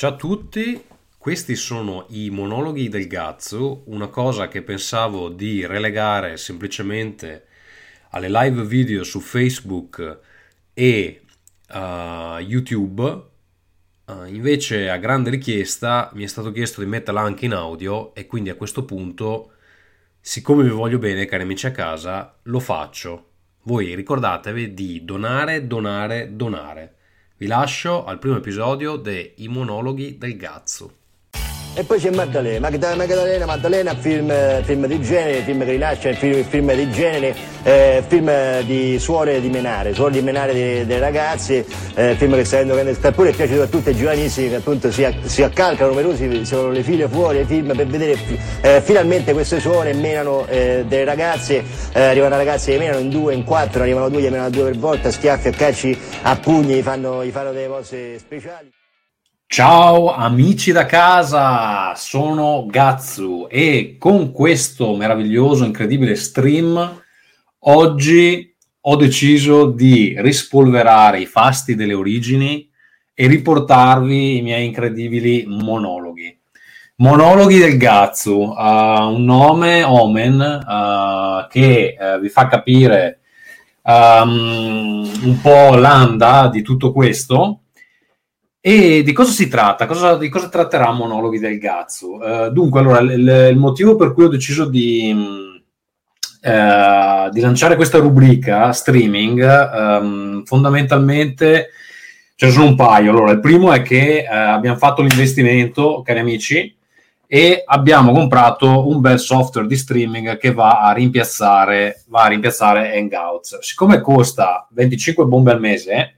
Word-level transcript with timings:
Ciao 0.00 0.10
a 0.10 0.14
tutti, 0.14 0.80
questi 1.18 1.56
sono 1.56 2.06
i 2.10 2.30
monologhi 2.30 2.88
del 2.88 3.08
Gazzo, 3.08 3.82
una 3.86 4.06
cosa 4.06 4.46
che 4.46 4.62
pensavo 4.62 5.28
di 5.28 5.66
relegare 5.66 6.36
semplicemente 6.36 7.46
alle 8.10 8.28
live 8.30 8.62
video 8.62 9.02
su 9.02 9.18
Facebook 9.18 10.20
e 10.72 11.22
uh, 11.70 12.38
YouTube. 12.38 13.02
Uh, 14.04 14.24
invece, 14.26 14.88
a 14.88 14.98
grande 14.98 15.30
richiesta, 15.30 16.12
mi 16.14 16.22
è 16.22 16.28
stato 16.28 16.52
chiesto 16.52 16.80
di 16.80 16.86
metterla 16.86 17.20
anche 17.20 17.46
in 17.46 17.54
audio 17.54 18.14
e 18.14 18.28
quindi 18.28 18.50
a 18.50 18.54
questo 18.54 18.84
punto, 18.84 19.54
siccome 20.20 20.62
vi 20.62 20.70
voglio 20.70 20.98
bene, 20.98 21.24
cari 21.24 21.42
amici 21.42 21.66
a 21.66 21.72
casa, 21.72 22.38
lo 22.42 22.60
faccio. 22.60 23.30
Voi 23.64 23.96
ricordatevi 23.96 24.74
di 24.74 25.04
donare, 25.04 25.66
donare, 25.66 26.36
donare. 26.36 26.97
Vi 27.40 27.46
lascio 27.46 28.04
al 28.04 28.18
primo 28.18 28.36
episodio 28.36 28.96
dei 28.96 29.32
Monologhi 29.46 30.18
del 30.18 30.36
Gazzo. 30.36 30.97
E 31.74 31.84
poi 31.84 32.00
c'è 32.00 32.10
Maddalena, 32.10 32.68
Maddalena, 32.70 33.46
Maddalena, 33.46 33.94
film, 33.94 34.32
film 34.62 34.86
di 34.86 35.00
genere, 35.00 35.42
film 35.42 35.64
che 35.64 35.70
rilascia, 35.70 36.12
film, 36.12 36.42
film 36.42 36.74
di 36.74 36.90
genere, 36.90 37.36
eh, 37.62 38.02
film 38.04 38.60
di 38.62 38.98
suore 38.98 39.40
di 39.40 39.48
menare, 39.48 39.94
suore 39.94 40.12
di 40.12 40.20
menare 40.20 40.84
dei 40.84 40.98
ragazzi, 40.98 41.64
eh, 41.94 42.16
film 42.16 42.34
che 42.34 42.44
sta 42.44 42.56
avendo 42.56 42.74
grande 42.74 42.96
pure 43.12 43.30
piace 43.30 43.52
soprattutto 43.52 43.90
ai 43.90 43.94
giovanissimi 43.94 44.48
che 44.48 44.56
appunto 44.56 44.90
si, 44.90 45.06
si 45.22 45.42
accalcano 45.44 45.90
numerosi, 45.90 46.44
sono 46.44 46.70
le 46.70 46.82
figlie 46.82 47.06
fuori 47.06 47.38
ai 47.38 47.44
film 47.44 47.76
per 47.76 47.86
vedere 47.86 48.18
eh, 48.60 48.80
finalmente 48.80 49.32
queste 49.32 49.60
suore 49.60 49.92
menano 49.92 50.46
eh, 50.48 50.84
delle 50.88 51.04
ragazze, 51.04 51.62
eh, 51.92 52.02
arrivano 52.02 52.36
ragazze 52.36 52.72
che 52.72 52.78
menano 52.78 52.98
in 52.98 53.08
due, 53.08 53.34
in 53.34 53.44
quattro, 53.44 53.82
arrivano 53.82 54.08
due, 54.08 54.20
gli 54.20 54.28
menano 54.28 54.50
due 54.50 54.64
per 54.64 54.78
volta, 54.78 55.12
schiaffi, 55.12 55.48
a 55.48 55.52
calci, 55.52 55.96
a 56.22 56.36
pugni, 56.36 56.74
gli 56.74 56.82
fanno, 56.82 57.24
gli 57.24 57.30
fanno 57.30 57.52
delle 57.52 57.68
cose 57.68 58.18
speciali. 58.18 58.77
Ciao 59.50 60.12
amici 60.12 60.72
da 60.72 60.84
casa, 60.84 61.94
sono 61.94 62.66
Gazzu 62.68 63.46
e 63.48 63.96
con 63.98 64.30
questo 64.30 64.94
meraviglioso, 64.94 65.64
incredibile 65.64 66.16
stream 66.16 67.02
oggi 67.60 68.54
ho 68.78 68.96
deciso 68.96 69.70
di 69.70 70.14
rispolverare 70.18 71.20
i 71.20 71.26
fasti 71.26 71.74
delle 71.74 71.94
origini 71.94 72.68
e 73.14 73.26
riportarvi 73.26 74.36
i 74.36 74.42
miei 74.42 74.66
incredibili 74.66 75.46
monologhi. 75.46 76.38
Monologhi 76.96 77.56
del 77.56 77.78
Gazzu, 77.78 78.32
uh, 78.32 79.08
un 79.08 79.24
nome, 79.24 79.82
Omen, 79.82 80.40
uh, 80.40 81.48
che 81.48 81.96
uh, 81.98 82.20
vi 82.20 82.28
fa 82.28 82.48
capire 82.48 83.20
um, 83.80 85.10
un 85.22 85.38
po' 85.40 85.74
l'anda 85.74 86.50
di 86.52 86.60
tutto 86.60 86.92
questo 86.92 87.62
e 88.60 89.02
di 89.02 89.12
cosa 89.12 89.30
si 89.30 89.48
tratta? 89.48 89.86
Cosa, 89.86 90.16
di 90.16 90.28
cosa 90.28 90.48
tratterà 90.48 90.90
Monologhi 90.90 91.38
del 91.38 91.58
Gazzo? 91.58 92.14
Uh, 92.16 92.50
dunque, 92.50 92.80
allora, 92.80 92.98
il, 93.00 93.48
il, 93.50 93.56
motivo 93.56 93.94
per 93.94 94.12
cui 94.12 94.24
ho 94.24 94.28
deciso 94.28 94.64
di, 94.64 95.14
uh, 96.42 97.30
di 97.30 97.40
lanciare 97.40 97.76
questa 97.76 97.98
rubrica 97.98 98.72
streaming, 98.72 100.00
um, 100.00 100.44
fondamentalmente 100.44 101.68
ce 102.34 102.46
ne 102.46 102.52
sono 102.52 102.66
un 102.66 102.74
paio. 102.74 103.10
Allora, 103.10 103.30
il 103.30 103.40
primo 103.40 103.72
è 103.72 103.82
che 103.82 104.26
uh, 104.28 104.32
abbiamo 104.32 104.76
fatto 104.76 105.02
l'investimento, 105.02 106.02
cari 106.04 106.18
amici, 106.18 106.76
e 107.30 107.62
abbiamo 107.64 108.10
comprato 108.12 108.88
un 108.88 109.00
bel 109.00 109.20
software 109.20 109.68
di 109.68 109.76
streaming 109.76 110.38
che 110.38 110.52
va 110.52 110.80
a 110.80 110.92
rimpiazzare, 110.92 112.02
va 112.08 112.22
a 112.22 112.28
rimpiazzare 112.28 112.96
Hangouts. 112.96 113.58
Siccome 113.60 114.00
costa 114.00 114.66
25 114.70 115.26
bombe 115.26 115.52
al 115.52 115.60
mese, 115.60 116.17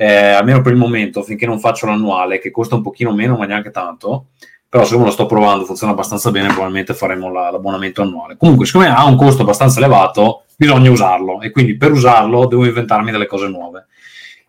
eh, 0.00 0.28
almeno 0.28 0.60
per 0.60 0.70
il 0.70 0.78
momento, 0.78 1.24
finché 1.24 1.44
non 1.44 1.58
faccio 1.58 1.86
l'annuale, 1.86 2.38
che 2.38 2.52
costa 2.52 2.76
un 2.76 2.82
pochino 2.82 3.12
meno, 3.12 3.36
ma 3.36 3.46
neanche 3.46 3.72
tanto. 3.72 4.26
Però 4.68 4.84
siccome 4.84 5.06
lo 5.06 5.10
sto 5.10 5.26
provando, 5.26 5.64
funziona 5.64 5.92
abbastanza 5.92 6.30
bene, 6.30 6.46
probabilmente 6.48 6.94
faremo 6.94 7.32
la, 7.32 7.50
l'abbonamento 7.50 8.02
annuale. 8.02 8.36
Comunque, 8.36 8.64
siccome 8.64 8.86
ha 8.86 9.04
un 9.04 9.16
costo 9.16 9.42
abbastanza 9.42 9.80
elevato, 9.80 10.44
bisogna 10.56 10.88
usarlo 10.88 11.40
e 11.40 11.50
quindi 11.50 11.76
per 11.76 11.90
usarlo 11.90 12.46
devo 12.46 12.64
inventarmi 12.64 13.10
delle 13.10 13.26
cose 13.26 13.48
nuove. 13.48 13.86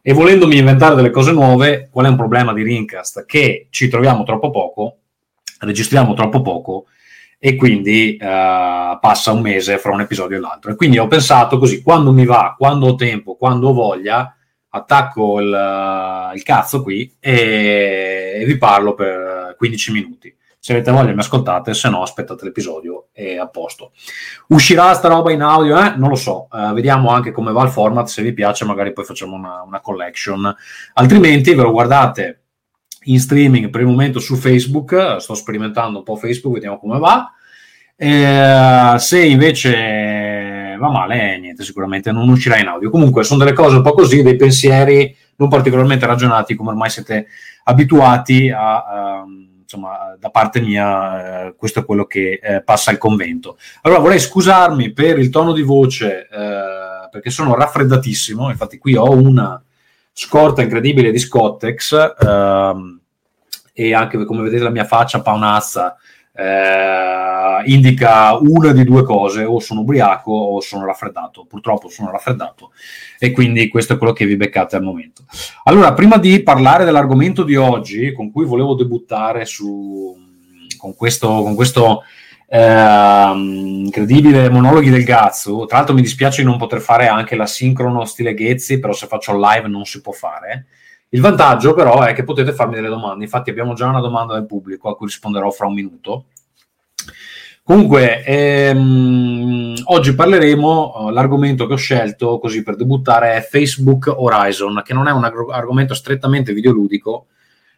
E 0.03 0.13
volendomi 0.13 0.55
inventare 0.55 0.93
delle 0.93 1.09
cose 1.09 1.31
nuove, 1.31 1.89
qual 1.91 2.05
è 2.05 2.09
un 2.09 2.15
problema 2.15 2.53
di 2.53 2.61
Rincast? 2.61 3.25
Che 3.25 3.67
ci 3.71 3.87
troviamo 3.87 4.21
troppo 4.23 4.51
poco, 4.51 4.97
registriamo 5.61 6.13
troppo 6.13 6.41
poco 6.41 6.85
e 7.39 7.55
quindi 7.55 8.19
uh, 8.21 8.99
passa 8.99 9.31
un 9.31 9.41
mese 9.41 9.79
fra 9.79 9.93
un 9.93 10.01
episodio 10.01 10.37
e 10.37 10.41
l'altro. 10.41 10.69
E 10.69 10.75
quindi 10.75 10.99
ho 10.99 11.07
pensato 11.07 11.57
così, 11.57 11.81
quando 11.81 12.11
mi 12.11 12.25
va, 12.25 12.53
quando 12.55 12.85
ho 12.85 12.95
tempo, 12.95 13.33
quando 13.33 13.69
ho 13.69 13.73
voglia, 13.73 14.31
attacco 14.69 15.39
il, 15.39 16.31
il 16.35 16.43
cazzo 16.43 16.81
qui 16.83 17.15
e, 17.19 18.43
vi 18.45 18.57
parlo 18.57 18.93
per 18.93 19.55
15 19.57 19.91
minuti. 19.91 20.35
Se 20.61 20.73
avete 20.73 20.91
voglia 20.91 21.13
mi 21.13 21.19
ascoltate, 21.19 21.73
se 21.73 21.89
no 21.89 22.01
aspettate 22.01 22.43
l'episodio 22.43 23.07
e 23.13 23.37
a 23.37 23.47
posto. 23.47 23.93
Uscirà 24.47 24.93
sta 24.93 25.07
roba 25.07 25.31
in 25.31 25.41
audio? 25.41 25.79
Eh? 25.79 25.95
Non 25.95 26.09
lo 26.09 26.15
so, 26.15 26.47
uh, 26.51 26.73
vediamo 26.73 27.11
anche 27.11 27.31
come 27.31 27.53
va 27.53 27.63
il 27.63 27.69
format, 27.69 28.07
se 28.07 28.21
vi 28.21 28.33
piace 28.33 28.65
magari 28.65 28.91
poi 28.91 29.05
facciamo 29.05 29.35
una, 29.35 29.61
una 29.61 29.79
collection, 29.79 30.53
altrimenti 30.95 31.53
ve 31.53 31.61
lo 31.61 31.71
guardate 31.71 32.41
in 33.03 33.19
streaming 33.19 33.69
per 33.69 33.81
il 33.81 33.87
momento 33.87 34.19
su 34.19 34.35
Facebook, 34.35 35.15
sto 35.19 35.33
sperimentando 35.33 35.99
un 35.99 36.03
po' 36.03 36.17
Facebook, 36.17 36.55
vediamo 36.55 36.77
come 36.77 36.99
va. 36.99 37.33
E, 37.95 38.95
se 38.97 39.23
invece 39.23 39.73
va 40.79 40.89
male, 40.89 41.37
niente, 41.39 41.63
sicuramente 41.63 42.11
non 42.11 42.27
uscirà 42.29 42.57
in 42.57 42.67
audio. 42.67 42.89
Comunque 42.89 43.23
sono 43.23 43.43
delle 43.43 43.53
cose 43.53 43.75
un 43.75 43.83
po' 43.83 43.93
così, 43.93 44.23
dei 44.23 44.35
pensieri 44.35 45.15
non 45.35 45.49
particolarmente 45.49 46.05
ragionati, 46.05 46.55
come 46.55 46.69
ormai 46.71 46.89
siete 46.89 47.27
abituati 47.65 48.49
a... 48.49 49.21
Um, 49.23 49.47
insomma, 49.69 50.15
da 50.19 50.31
parte 50.31 50.61
mia, 50.61 51.45
eh, 51.45 51.55
questo 51.55 51.81
è 51.81 51.85
quello 51.85 52.05
che 52.05 52.39
eh, 52.41 52.63
passa 52.63 52.89
al 52.89 52.97
convento. 52.97 53.59
Allora 53.83 54.01
vorrei 54.01 54.19
scusarmi 54.19 54.93
per 54.93 55.19
il 55.19 55.29
tono 55.29 55.53
di 55.53 55.61
voce, 55.61 56.27
eh, 56.27 57.07
perché 57.11 57.29
sono 57.29 57.53
raffreddatissimo, 57.53 58.49
infatti 58.49 58.79
qui 58.79 58.95
ho 58.95 59.11
una 59.11 59.61
scorta 60.11 60.63
incredibile 60.63 61.11
di 61.11 61.19
Scottex, 61.19 62.15
ehm, 62.19 62.99
e 63.71 63.93
anche 63.93 64.25
come 64.25 64.41
vedete 64.41 64.63
la 64.63 64.71
mia 64.71 64.85
faccia 64.85 65.21
paonazza 65.21 65.95
eh, 66.39 67.63
indica 67.65 68.37
una 68.37 68.71
di 68.71 68.85
due 68.85 69.03
cose, 69.03 69.43
o 69.43 69.59
sono 69.59 69.81
ubriaco 69.81 70.31
o 70.31 70.61
sono 70.61 70.85
raffreddato. 70.85 71.45
Purtroppo 71.45 71.89
sono 71.89 72.11
raffreddato 72.11 72.71
e 73.19 73.31
quindi 73.31 73.67
questo 73.67 73.93
è 73.93 73.97
quello 73.97 74.13
che 74.13 74.25
vi 74.25 74.37
beccate 74.37 74.77
al 74.77 74.83
momento. 74.83 75.23
Allora, 75.65 75.93
prima 75.93 76.17
di 76.17 76.41
parlare 76.41 76.85
dell'argomento 76.85 77.43
di 77.43 77.55
oggi, 77.55 78.13
con 78.13 78.31
cui 78.31 78.45
volevo 78.45 78.75
debuttare 78.75 79.45
su, 79.45 80.15
con 80.77 80.95
questo, 80.95 81.27
con 81.27 81.55
questo 81.55 82.03
eh, 82.47 83.31
incredibile 83.35 84.49
monologhi 84.49 84.89
del 84.89 85.03
Gazzo, 85.03 85.65
tra 85.65 85.77
l'altro 85.77 85.95
mi 85.95 86.01
dispiace 86.01 86.41
di 86.41 86.47
non 86.47 86.57
poter 86.57 86.79
fare 86.79 87.07
anche 87.07 87.35
la 87.35 87.45
sincrono 87.45 88.05
stile 88.05 88.33
Ghezzi, 88.33 88.79
però 88.79 88.93
se 88.93 89.07
faccio 89.07 89.37
live 89.37 89.67
non 89.67 89.83
si 89.83 90.01
può 90.01 90.13
fare. 90.13 90.67
Il 91.11 91.21
vantaggio 91.21 91.73
però 91.73 92.01
è 92.03 92.13
che 92.13 92.23
potete 92.23 92.53
farmi 92.53 92.75
delle 92.75 92.87
domande, 92.87 93.23
infatti 93.23 93.49
abbiamo 93.49 93.73
già 93.73 93.87
una 93.87 93.99
domanda 93.99 94.33
del 94.33 94.45
pubblico 94.45 94.89
a 94.89 94.95
cui 94.95 95.07
risponderò 95.07 95.49
fra 95.49 95.65
un 95.65 95.73
minuto. 95.73 96.25
Comunque, 97.63 98.23
ehm, 98.23 99.75
oggi 99.85 100.15
parleremo, 100.15 100.91
uh, 100.95 101.09
l'argomento 101.09 101.67
che 101.67 101.73
ho 101.73 101.77
scelto 101.77 102.39
così 102.39 102.63
per 102.63 102.75
debuttare 102.75 103.35
è 103.35 103.41
Facebook 103.41 104.11
Horizon, 104.15 104.81
che 104.83 104.93
non 104.93 105.07
è 105.07 105.11
un 105.11 105.23
ag- 105.23 105.51
argomento 105.51 105.93
strettamente 105.93 106.53
videoludico, 106.53 107.27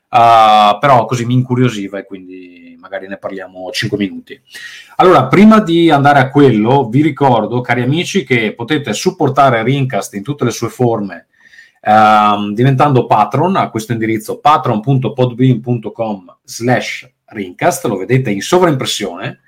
uh, 0.10 0.78
però 0.80 1.06
così 1.06 1.26
mi 1.26 1.34
incuriosiva 1.34 2.00
e 2.00 2.06
quindi 2.06 2.78
magari 2.80 3.08
ne 3.08 3.18
parliamo 3.18 3.70
5 3.70 3.98
minuti. 3.98 4.42
Allora, 4.98 5.28
prima 5.28 5.60
di 5.60 5.90
andare 5.90 6.20
a 6.20 6.30
quello, 6.30 6.88
vi 6.90 7.02
ricordo, 7.02 7.62
cari 7.62 7.82
amici, 7.82 8.24
che 8.24 8.54
potete 8.54 8.94
supportare 8.94 9.64
Rincast 9.64 10.14
in 10.16 10.24
tutte 10.24 10.46
le 10.46 10.52
sue 10.52 10.70
forme 10.70 11.28
ehm, 11.82 12.54
diventando 12.54 13.06
patron 13.06 13.56
a 13.58 13.70
questo 13.70 13.92
indirizzo 13.92 14.40
patron.podbean.com 14.40 16.38
slash 16.44 17.12
rincast, 17.26 17.86
lo 17.86 17.98
vedete 17.98 18.30
in 18.30 18.42
sovraimpressione. 18.42 19.40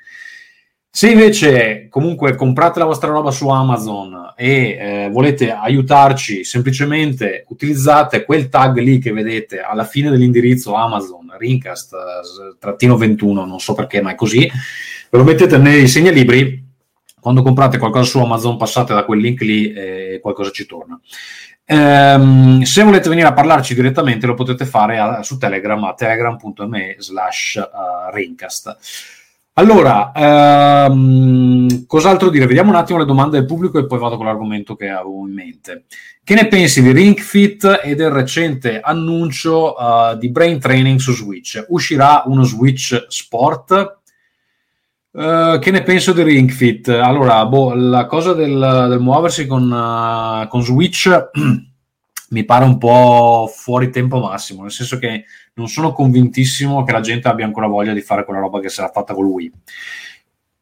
Se 0.95 1.09
invece 1.09 1.87
comunque 1.89 2.35
comprate 2.35 2.77
la 2.77 2.85
vostra 2.85 3.09
roba 3.09 3.31
su 3.31 3.49
Amazon 3.49 4.33
e 4.35 4.77
eh, 4.79 5.09
volete 5.11 5.51
aiutarci, 5.51 6.43
semplicemente 6.43 7.45
utilizzate 7.47 8.23
quel 8.23 8.47
tag 8.47 8.77
lì 8.77 8.99
che 8.99 9.11
vedete 9.11 9.59
alla 9.59 9.85
fine 9.85 10.11
dell'indirizzo 10.11 10.75
Amazon, 10.75 11.33
Rincast-21, 11.35 13.33
non 13.33 13.59
so 13.59 13.73
perché, 13.73 14.03
ma 14.03 14.11
è 14.11 14.15
così, 14.15 14.41
ve 14.45 15.17
lo 15.17 15.23
mettete 15.23 15.57
nei 15.57 15.87
segnalibri, 15.87 16.63
quando 17.19 17.41
comprate 17.41 17.79
qualcosa 17.79 18.07
su 18.07 18.19
Amazon 18.19 18.57
passate 18.57 18.93
da 18.93 19.03
quel 19.03 19.19
link 19.19 19.41
lì 19.41 19.73
e 19.73 20.19
qualcosa 20.21 20.51
ci 20.51 20.67
torna. 20.67 21.01
Um, 21.65 22.61
se 22.63 22.83
volete 22.83 23.07
venire 23.07 23.27
a 23.27 23.33
parlarci 23.33 23.73
direttamente 23.73 24.27
lo 24.27 24.33
potete 24.33 24.65
fare 24.65 24.99
a, 24.99 25.23
su 25.23 25.37
Telegram 25.37 25.81
a 25.85 25.93
telegram.me 25.93 26.95
slash 26.99 27.55
uh, 27.55 28.13
Rincast. 28.13 28.77
Allora, 29.55 30.11
ehm, 30.15 31.85
cos'altro 31.85 32.29
dire? 32.29 32.47
Vediamo 32.47 32.71
un 32.71 32.75
attimo 32.75 32.97
le 32.97 33.05
domande 33.05 33.37
del 33.37 33.45
pubblico 33.45 33.77
e 33.77 33.85
poi 33.85 33.99
vado 33.99 34.17
con 34.17 34.25
l'argomento 34.25 34.75
che 34.75 34.89
avevo 34.89 35.27
in 35.27 35.33
mente. 35.33 35.83
Che 36.23 36.33
ne 36.33 36.47
pensi 36.47 36.81
di 36.81 36.91
Ring 36.91 37.19
Fit 37.19 37.81
e 37.83 37.93
del 37.93 38.09
recente 38.09 38.79
annuncio 38.79 39.75
uh, 39.75 40.17
di 40.17 40.31
Brain 40.31 40.59
Training 40.59 40.97
su 40.97 41.13
Switch? 41.13 41.63
Uscirà 41.67 42.23
uno 42.25 42.43
Switch 42.43 43.05
Sport? 43.09 44.01
Uh, 45.15 45.59
che 45.59 45.69
ne 45.69 45.83
penso 45.83 46.11
di 46.11 46.23
Ring 46.23 46.49
Fit? 46.49 46.87
Allora, 46.87 47.45
boh, 47.45 47.75
la 47.75 48.07
cosa 48.07 48.33
del, 48.33 48.87
del 48.89 48.99
muoversi 48.99 49.45
con, 49.45 49.69
uh, 49.71 50.47
con 50.47 50.63
Switch 50.63 51.07
mi 52.29 52.43
pare 52.45 52.65
un 52.65 52.79
po' 52.79 53.47
fuori 53.55 53.91
tempo 53.91 54.19
massimo, 54.19 54.63
nel 54.63 54.71
senso 54.71 54.97
che 54.97 55.25
non 55.53 55.67
sono 55.67 55.93
convintissimo 55.93 56.83
che 56.83 56.91
la 56.91 57.01
gente 57.01 57.27
abbia 57.27 57.45
ancora 57.45 57.67
voglia 57.67 57.93
di 57.93 58.01
fare 58.01 58.25
quella 58.25 58.39
roba 58.39 58.59
che 58.59 58.73
era 58.75 58.89
fatta 58.89 59.13
con 59.13 59.23
lui. 59.23 59.51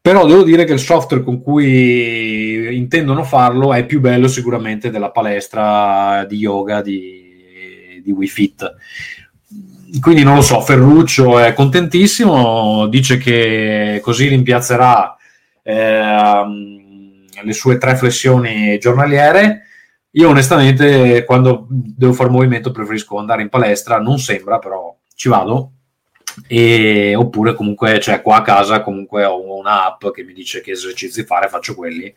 Però 0.02 0.26
devo 0.26 0.42
dire 0.42 0.64
che 0.64 0.74
il 0.74 0.80
software 0.80 1.24
con 1.24 1.40
cui 1.40 2.76
intendono 2.76 3.24
farlo 3.24 3.72
è 3.72 3.86
più 3.86 4.00
bello 4.00 4.28
sicuramente 4.28 4.90
della 4.90 5.12
palestra 5.12 6.26
di 6.28 6.36
yoga 6.36 6.82
di, 6.82 8.02
di 8.04 8.12
Wii 8.12 8.28
Fit. 8.28 8.74
Quindi 10.00 10.22
non 10.22 10.36
lo 10.36 10.42
so, 10.42 10.60
Ferruccio 10.62 11.38
è 11.38 11.52
contentissimo, 11.52 12.86
dice 12.88 13.18
che 13.18 14.00
così 14.02 14.28
rimpiazzerà 14.28 15.16
eh, 15.62 16.44
le 17.42 17.52
sue 17.52 17.76
tre 17.76 17.96
flessioni 17.96 18.78
giornaliere. 18.78 19.66
Io 20.12 20.28
onestamente 20.28 21.24
quando 21.24 21.66
devo 21.68 22.12
fare 22.14 22.30
movimento 22.30 22.70
preferisco 22.70 23.18
andare 23.18 23.42
in 23.42 23.48
palestra, 23.50 23.98
non 23.98 24.18
sembra 24.18 24.58
però 24.58 24.96
ci 25.14 25.28
vado. 25.28 25.72
E, 26.48 27.14
oppure 27.14 27.54
comunque 27.54 28.00
cioè 28.00 28.22
qua 28.22 28.36
a 28.36 28.42
casa 28.42 28.80
comunque 28.80 29.24
ho 29.24 29.58
un'app 29.58 30.06
che 30.14 30.24
mi 30.24 30.32
dice 30.32 30.62
che 30.62 30.70
esercizi 30.70 31.24
fare, 31.24 31.48
faccio 31.48 31.74
quelli. 31.74 32.14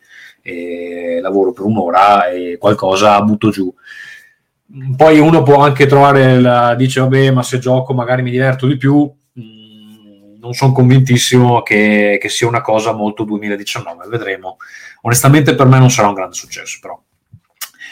Lavoro 1.22 1.52
per 1.52 1.66
un'ora 1.66 2.30
e 2.30 2.58
qualcosa 2.58 3.22
butto 3.22 3.50
giù. 3.50 3.74
Poi 4.97 5.19
uno 5.19 5.44
può 5.44 5.57
anche 5.62 5.85
trovare, 5.85 6.39
la, 6.39 6.73
dice 6.75 7.00
vabbè 7.00 7.31
ma 7.31 7.44
se 7.44 7.59
gioco 7.59 7.94
magari 7.94 8.23
mi 8.23 8.31
diverto 8.31 8.65
di 8.65 8.77
più, 8.77 9.09
mm, 9.39 10.39
non 10.39 10.53
sono 10.53 10.71
convintissimo 10.71 11.62
che, 11.62 12.17
che 12.19 12.29
sia 12.29 12.47
una 12.47 12.62
cosa 12.62 12.91
molto 12.91 13.23
2019, 13.23 14.07
vedremo. 14.07 14.57
Onestamente 15.01 15.53
per 15.53 15.67
me 15.67 15.77
non 15.77 15.91
sarà 15.91 16.07
un 16.07 16.15
grande 16.15 16.35
successo 16.35 16.79
però. 16.81 17.00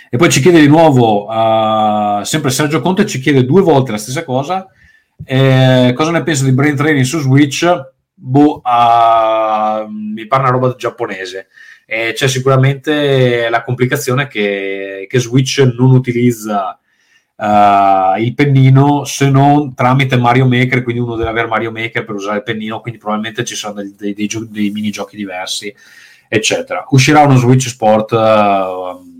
E 0.09 0.17
poi 0.17 0.29
ci 0.29 0.41
chiede 0.41 0.59
di 0.59 0.67
nuovo, 0.67 1.25
uh, 1.25 2.23
sempre 2.23 2.51
Sergio 2.51 2.81
Conte 2.81 3.05
ci 3.05 3.19
chiede 3.19 3.45
due 3.45 3.61
volte 3.61 3.91
la 3.91 3.97
stessa 3.97 4.23
cosa. 4.23 4.67
Eh, 5.25 5.91
cosa 5.95 6.11
ne 6.11 6.21
penso 6.21 6.43
di 6.43 6.51
brain 6.51 6.75
training 6.75 7.03
su 7.03 7.19
Switch? 7.19 7.67
Boh, 8.13 8.61
uh, 8.63 9.89
mi 9.89 10.27
pare 10.27 10.41
una 10.43 10.51
roba 10.51 10.75
giapponese. 10.75 11.47
Eh, 11.85 12.13
c'è 12.13 12.27
sicuramente 12.27 13.49
la 13.49 13.63
complicazione 13.63 14.27
che, 14.27 15.05
che 15.09 15.19
Switch 15.19 15.59
non 15.59 15.91
utilizza 15.91 16.79
uh, 17.35 18.19
il 18.19 18.33
pennino 18.35 19.03
se 19.03 19.29
non 19.29 19.73
tramite 19.73 20.17
Mario 20.17 20.47
Maker, 20.47 20.83
quindi 20.83 21.01
uno 21.01 21.15
deve 21.15 21.29
avere 21.29 21.47
Mario 21.47 21.71
Maker 21.71 22.05
per 22.05 22.15
usare 22.15 22.37
il 22.37 22.43
pennino, 22.43 22.79
quindi 22.79 22.99
probabilmente 22.99 23.43
ci 23.43 23.55
sono 23.55 23.73
dei, 23.73 23.93
dei, 23.97 24.13
dei, 24.13 24.29
dei 24.49 24.69
minigiochi 24.71 25.15
diversi, 25.15 25.73
eccetera. 26.27 26.85
Uscirà 26.89 27.21
uno 27.21 27.35
Switch 27.35 27.67
Sport 27.67 28.11
uh, 28.11 29.11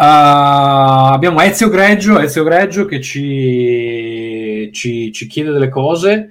Uh, 0.00 1.12
abbiamo 1.12 1.42
Ezio 1.42 1.68
Greggio, 1.68 2.18
Ezio 2.18 2.42
Greggio 2.42 2.86
che 2.86 3.02
ci, 3.02 4.70
ci, 4.72 5.12
ci, 5.12 5.26
chiede 5.26 5.52
delle 5.52 5.68
cose. 5.68 6.30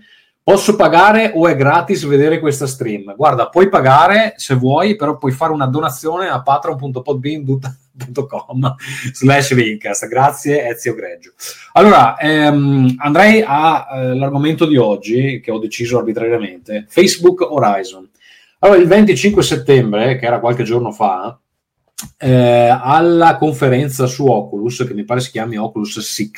Posso 0.50 0.76
pagare 0.76 1.32
o 1.36 1.48
è 1.48 1.56
gratis 1.56 2.06
vedere 2.06 2.40
questa 2.40 2.66
stream? 2.66 3.14
Guarda, 3.16 3.50
puoi 3.50 3.70
pagare 3.70 4.34
se 4.38 4.56
vuoi, 4.56 4.96
però 4.96 5.16
puoi 5.16 5.32
fare 5.32 5.54
una 5.54 5.68
donazione 5.68 6.28
a 6.28 6.42
patron.podbean.com 6.42 8.76
slash 9.14 9.54
linkcast. 9.54 10.08
Grazie 10.08 10.68
Ezio 10.68 10.96
Greggio. 10.96 11.34
Allora, 11.74 12.18
ehm, 12.18 12.96
andrei 12.98 13.44
all'argomento 13.46 14.64
eh, 14.64 14.70
di 14.70 14.78
oggi, 14.78 15.40
che 15.40 15.52
ho 15.52 15.60
deciso 15.60 16.00
arbitrariamente, 16.00 16.88
Facebook 16.90 17.42
Horizon. 17.42 18.10
Allora, 18.58 18.80
il 18.80 18.88
25 18.88 19.44
settembre, 19.44 20.18
che 20.18 20.26
era 20.26 20.40
qualche 20.40 20.64
giorno 20.64 20.92
fa, 20.92 21.40
eh, 22.18 22.76
alla 22.82 23.38
conferenza 23.38 24.08
su 24.08 24.26
Oculus, 24.26 24.84
che 24.88 24.96
mi 24.96 25.04
pare 25.04 25.20
si 25.20 25.30
chiami 25.30 25.58
Oculus 25.58 26.00
6, 26.00 26.32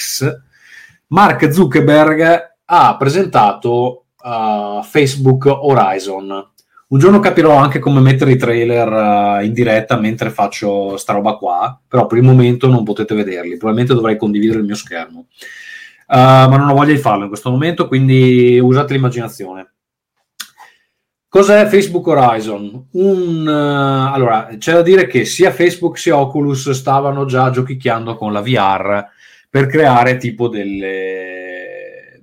Mark 1.07 1.49
Zuckerberg 1.49 2.49
ha 2.73 2.95
presentato 2.95 4.00
uh, 4.23 4.83
Facebook 4.83 5.45
Horizon. 5.45 6.49
Un 6.87 6.99
giorno 6.99 7.19
capirò 7.19 7.55
anche 7.55 7.79
come 7.79 8.01
mettere 8.01 8.31
i 8.31 8.37
trailer 8.37 8.91
uh, 9.39 9.43
in 9.45 9.53
diretta 9.53 9.97
mentre 9.97 10.29
faccio 10.29 10.97
sta 10.97 11.13
roba 11.13 11.35
qua, 11.35 11.79
però 11.87 12.05
per 12.05 12.17
il 12.17 12.23
momento 12.23 12.67
non 12.67 12.83
potete 12.83 13.15
vederli, 13.15 13.57
probabilmente 13.57 13.93
dovrei 13.93 14.17
condividere 14.17 14.59
il 14.59 14.65
mio 14.65 14.75
schermo. 14.75 15.27
Uh, 16.07 16.17
ma 16.49 16.57
non 16.57 16.69
ho 16.69 16.73
voglia 16.73 16.91
di 16.91 16.99
farlo 16.99 17.23
in 17.23 17.29
questo 17.29 17.49
momento, 17.49 17.87
quindi 17.87 18.59
usate 18.59 18.93
l'immaginazione. 18.93 19.71
Cos'è 21.29 21.65
Facebook 21.67 22.05
Horizon? 22.07 22.87
Un, 22.91 23.47
uh, 23.47 24.13
allora, 24.13 24.49
c'è 24.57 24.73
da 24.73 24.81
dire 24.81 25.07
che 25.07 25.23
sia 25.23 25.51
Facebook 25.51 25.97
sia 25.97 26.17
Oculus 26.17 26.71
stavano 26.71 27.23
già 27.23 27.49
giochicchiando 27.49 28.15
con 28.15 28.33
la 28.33 28.41
VR 28.41 29.05
per 29.49 29.67
creare 29.67 30.17
tipo 30.17 30.49
delle, 30.49 31.50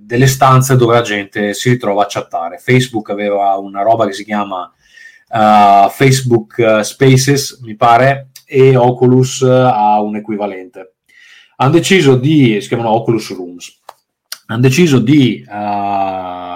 delle 0.08 0.26
stanze 0.26 0.74
dove 0.76 0.94
la 0.94 1.02
gente 1.02 1.52
si 1.52 1.68
ritrova 1.68 2.04
a 2.04 2.06
chattare. 2.08 2.56
Facebook 2.56 3.10
aveva 3.10 3.56
una 3.58 3.82
roba 3.82 4.06
che 4.06 4.14
si 4.14 4.24
chiama 4.24 4.72
uh, 5.28 5.90
Facebook 5.90 6.80
Spaces, 6.80 7.60
mi 7.62 7.76
pare, 7.76 8.30
e 8.46 8.74
Oculus 8.74 9.42
ha 9.42 10.00
un 10.00 10.16
equivalente. 10.16 10.94
Hanno 11.56 11.72
deciso 11.72 12.16
di, 12.16 12.58
si 12.62 12.68
chiamano 12.68 12.90
Oculus 12.90 13.34
Rooms, 13.36 13.80
hanno 14.46 14.60
deciso 14.60 14.98
di... 14.98 15.44
Uh, 15.46 16.48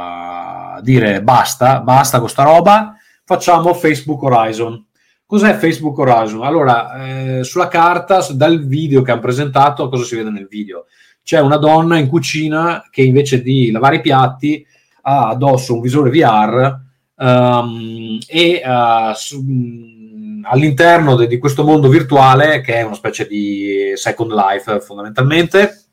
dire 0.83 1.23
basta, 1.23 1.81
basta 1.81 2.19
con 2.19 2.29
sta 2.29 2.43
roba, 2.43 2.97
facciamo 3.25 3.73
Facebook 3.73 4.23
Horizon. 4.23 4.85
Cos'è 5.25 5.55
Facebook 5.55 5.97
Horizon? 5.97 6.43
Allora, 6.43 7.39
eh, 7.39 7.45
sulla 7.45 7.69
carta, 7.69 8.27
dal 8.33 8.67
video 8.67 9.01
che 9.01 9.13
hanno 9.13 9.21
presentato, 9.21 9.89
cosa 9.89 10.05
si 10.05 10.17
vede 10.17 10.31
nel 10.31 10.49
video? 10.49 10.87
C'è 11.23 11.41
una 11.41 11.57
donna 11.57 11.99
in 11.99 12.09
cucina 12.09 12.89
che 12.91 13.03
invece 13.03 13.43
di 13.43 13.71
lavare 13.71 13.97
i 13.97 14.01
piatti 14.01 14.67
ha 15.03 15.29
addosso 15.29 15.75
un 15.75 15.81
visore 15.81 16.11
VR 16.11 16.79
um, 17.17 17.27
ehm, 17.27 18.19
e 18.27 18.63
uh, 18.65 19.15
su, 19.15 19.43
mm, 19.43 20.45
all'interno 20.45 21.15
de, 21.15 21.27
di 21.27 21.39
questo 21.39 21.65
mondo 21.65 21.89
virtuale, 21.89 22.61
che 22.61 22.75
è 22.75 22.83
una 22.83 22.95
specie 22.95 23.27
di 23.27 23.93
Second 23.95 24.33
Life 24.33 24.81
fondamentalmente, 24.81 25.85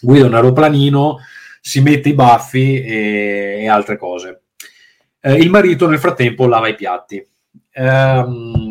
guida 0.00 0.26
un 0.26 0.34
aeroplanino 0.34 1.18
si 1.60 1.80
mette 1.80 2.08
i 2.08 2.14
baffi 2.14 2.82
e, 2.82 3.58
e 3.60 3.68
altre 3.68 3.98
cose. 3.98 4.42
Eh, 5.20 5.34
il 5.34 5.50
marito 5.50 5.86
nel 5.86 5.98
frattempo 5.98 6.46
lava 6.46 6.68
i 6.68 6.74
piatti. 6.74 7.24
Ehm, 7.72 8.69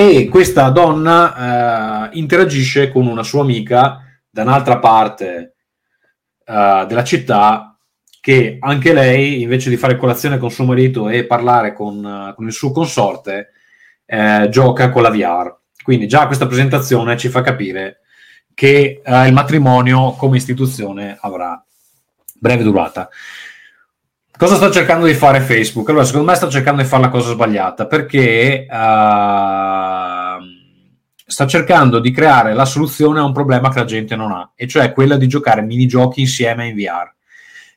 e 0.00 0.28
questa 0.28 0.70
donna 0.70 2.12
eh, 2.12 2.18
interagisce 2.20 2.92
con 2.92 3.08
una 3.08 3.24
sua 3.24 3.40
amica 3.40 4.00
da 4.30 4.42
un'altra 4.42 4.78
parte 4.78 5.56
eh, 6.44 6.84
della 6.86 7.02
città 7.02 7.76
che 8.20 8.58
anche 8.60 8.92
lei, 8.92 9.42
invece 9.42 9.70
di 9.70 9.76
fare 9.76 9.96
colazione 9.96 10.38
con 10.38 10.52
suo 10.52 10.66
marito 10.66 11.08
e 11.08 11.26
parlare 11.26 11.72
con, 11.72 12.32
con 12.36 12.46
il 12.46 12.52
suo 12.52 12.70
consorte, 12.70 13.48
eh, 14.06 14.46
gioca 14.48 14.90
con 14.90 15.02
la 15.02 15.10
VR. 15.10 15.52
Quindi 15.82 16.06
già 16.06 16.26
questa 16.28 16.46
presentazione 16.46 17.16
ci 17.16 17.28
fa 17.28 17.40
capire 17.40 18.02
che 18.54 19.02
eh, 19.04 19.26
il 19.26 19.32
matrimonio 19.32 20.12
come 20.12 20.36
istituzione 20.36 21.18
avrà 21.20 21.60
breve 22.34 22.62
durata. 22.62 23.08
Cosa 24.38 24.54
sta 24.54 24.70
cercando 24.70 25.04
di 25.04 25.14
fare 25.14 25.40
Facebook? 25.40 25.88
Allora, 25.88 26.04
secondo 26.04 26.30
me 26.30 26.36
sta 26.36 26.48
cercando 26.48 26.80
di 26.80 26.86
fare 26.86 27.02
la 27.02 27.08
cosa 27.08 27.32
sbagliata 27.32 27.88
perché 27.88 28.68
uh, 28.70 28.76
sta 31.26 31.44
cercando 31.48 31.98
di 31.98 32.12
creare 32.12 32.54
la 32.54 32.64
soluzione 32.64 33.18
a 33.18 33.24
un 33.24 33.32
problema 33.32 33.68
che 33.68 33.80
la 33.80 33.84
gente 33.84 34.14
non 34.14 34.30
ha, 34.30 34.52
e 34.54 34.68
cioè 34.68 34.92
quella 34.92 35.16
di 35.16 35.26
giocare 35.26 35.60
minigiochi 35.62 36.20
insieme 36.20 36.68
in 36.68 36.76
VR, 36.76 37.12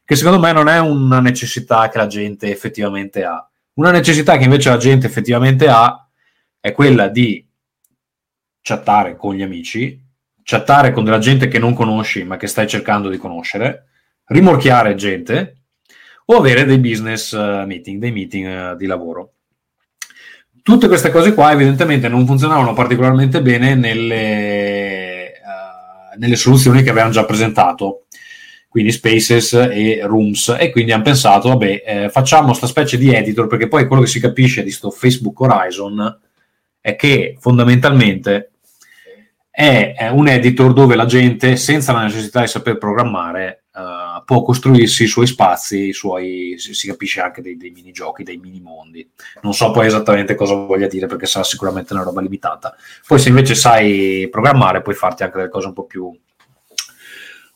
che 0.06 0.16
secondo 0.16 0.38
me 0.40 0.52
non 0.52 0.68
è 0.68 0.78
una 0.80 1.20
necessità 1.20 1.90
che 1.90 1.98
la 1.98 2.06
gente 2.06 2.52
effettivamente 2.52 3.24
ha. 3.24 3.44
Una 3.74 3.90
necessità 3.90 4.38
che 4.38 4.44
invece 4.44 4.70
la 4.70 4.78
gente 4.78 5.08
effettivamente 5.08 5.68
ha 5.68 6.08
è 6.60 6.72
quella 6.74 7.08
di 7.08 7.44
chattare 8.62 9.16
con 9.16 9.34
gli 9.34 9.42
amici 9.42 10.00
chattare 10.44 10.92
con 10.92 11.04
della 11.04 11.18
gente 11.18 11.48
che 11.48 11.58
non 11.58 11.74
conosci 11.74 12.24
ma 12.24 12.38
che 12.38 12.46
stai 12.46 12.68
cercando 12.68 13.10
di 13.10 13.18
conoscere, 13.18 13.88
rimorchiare 14.26 14.94
gente 14.94 15.61
o 16.32 16.38
avere 16.38 16.66
dei 16.66 16.80
business 16.80 17.32
uh, 17.32 17.66
meeting, 17.66 18.00
dei 18.00 18.12
meeting 18.12 18.72
uh, 18.72 18.76
di 18.78 18.86
lavoro. 18.86 19.34
Tutte 20.64 20.88
queste 20.88 21.12
cose 21.12 21.34
qua 21.34 21.52
evidentemente 21.52 22.08
non 22.08 22.26
funzionavano 22.26 22.74
particolarmente 22.74 23.42
bene 23.42 23.76
nelle, 23.76 25.34
uh, 25.44 26.18
nelle 26.18 26.36
soluzioni 26.36 26.84
che 26.84 26.92
avevano 26.92 27.12
già 27.12 27.26
presentato. 27.26 28.06
quindi 28.70 28.94
Spaces 28.94 29.52
e 29.54 30.00
Rooms, 30.04 30.56
e 30.58 30.70
quindi 30.70 30.94
hanno 30.94 31.04
pensato, 31.04 31.50
vabbè, 31.50 31.84
eh, 31.86 32.10
facciamo 32.10 32.48
questa 32.48 32.68
specie 32.68 32.98
di 32.98 33.14
editor, 33.14 33.48
perché 33.48 33.68
poi 33.68 33.86
quello 33.86 34.04
che 34.04 34.08
si 34.08 34.22
capisce 34.22 34.62
di 34.62 34.70
questo 34.70 34.92
Facebook 34.92 35.38
Horizon 35.42 36.20
è 36.80 36.96
che 36.96 37.36
fondamentalmente 37.38 38.52
è, 39.50 39.94
è, 39.98 40.08
un 40.08 40.30
editor 40.30 40.72
dove 40.72 40.96
la 40.96 41.06
gente, 41.06 41.58
senza 41.58 41.92
la 41.92 42.04
necessità 42.04 42.40
di 42.40 42.48
saper 42.48 42.78
programmare, 42.78 43.66
uh, 43.74 44.11
può 44.26 44.42
costruirsi 44.42 45.04
i 45.04 45.08
suoi 45.08 45.28
spazi, 45.28 45.88
i 45.88 45.94
suoi, 45.94 46.56
si, 46.58 46.88
capisce 46.88 47.22
anche 47.22 47.42
dei, 47.42 47.58
dei 47.58 47.72
minigiochi, 47.72 48.24
dei 48.24 48.38
mini 48.38 48.60
mondi. 48.60 49.10
Non 49.42 49.54
so 49.54 49.72
poi 49.72 49.88
esattamente 49.88 50.36
cosa 50.36 50.56
voglia 50.56 50.88
dire 50.88 51.08
perché 51.08 51.26
sarà 51.26 51.44
sicuramente 51.44 51.94
una 51.94 52.04
roba 52.04 52.22
limitata. 52.22 52.76
Poi 53.06 53.20
se 53.20 53.30
invece 53.30 53.56
sai 53.56 54.28
programmare 54.32 54.82
puoi 54.82 54.96
farti 54.96 55.24
anche 55.24 55.38
delle 55.38 55.50
cose 55.50 55.68
un 55.68 55.74
po' 55.74 55.86
più 55.86 56.12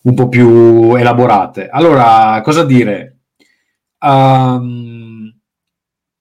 un 0.06 0.14
po' 0.14 0.30
più 0.30 0.96
elaborate. 0.96 1.68
Allora, 1.68 2.40
cosa 2.44 2.64
dire? 2.64 3.18
Um, 4.00 5.34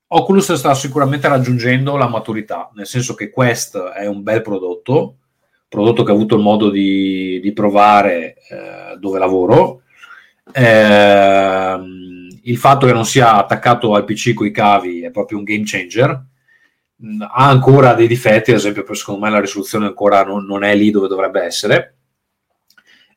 Oculus 0.06 0.52
sta 0.54 0.74
sicuramente 0.74 1.28
raggiungendo 1.28 1.96
la 1.96 2.08
maturità, 2.08 2.70
nel 2.74 2.86
senso 2.86 3.14
che 3.14 3.30
Quest 3.30 3.76
è 3.76 4.06
un 4.06 4.22
bel 4.22 4.42
prodotto, 4.42 5.16
prodotto 5.68 6.02
che 6.02 6.12
ho 6.12 6.14
avuto 6.14 6.36
il 6.36 6.42
modo 6.42 6.70
di, 6.70 7.40
di 7.42 7.52
provare 7.52 8.36
eh, 8.48 8.96
dove 8.98 9.18
lavoro. 9.18 9.82
Eh, 10.52 11.80
il 12.42 12.56
fatto 12.58 12.86
che 12.86 12.92
non 12.92 13.06
sia 13.06 13.36
attaccato 13.36 13.94
al 13.94 14.04
PC 14.04 14.34
con 14.34 14.46
i 14.46 14.50
cavi 14.50 15.02
è 15.02 15.10
proprio 15.10 15.38
un 15.38 15.44
game 15.44 15.62
changer. 15.64 16.10
Ha 17.20 17.48
ancora 17.48 17.94
dei 17.94 18.06
difetti, 18.06 18.50
ad 18.50 18.58
esempio, 18.58 18.82
per 18.82 18.96
secondo 18.96 19.20
me 19.20 19.30
la 19.30 19.40
risoluzione 19.40 19.86
ancora 19.86 20.22
non, 20.24 20.44
non 20.44 20.64
è 20.64 20.74
lì 20.74 20.90
dove 20.90 21.08
dovrebbe 21.08 21.42
essere. 21.42 21.96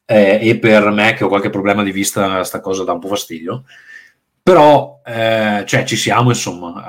Eh, 0.05 0.39
e 0.41 0.57
per 0.59 0.89
me 0.91 1.13
che 1.13 1.25
ho 1.25 1.27
qualche 1.27 1.49
problema 1.49 1.83
di 1.83 1.91
vista 1.91 2.43
sta 2.43 2.61
cosa 2.61 2.83
dà 2.83 2.93
un 2.93 2.99
po' 2.99 3.09
fastidio. 3.09 3.63
Però 4.41 5.01
eh, 5.05 5.63
cioè, 5.65 5.83
ci 5.83 5.97
siamo 5.97 6.29
insomma 6.29 6.81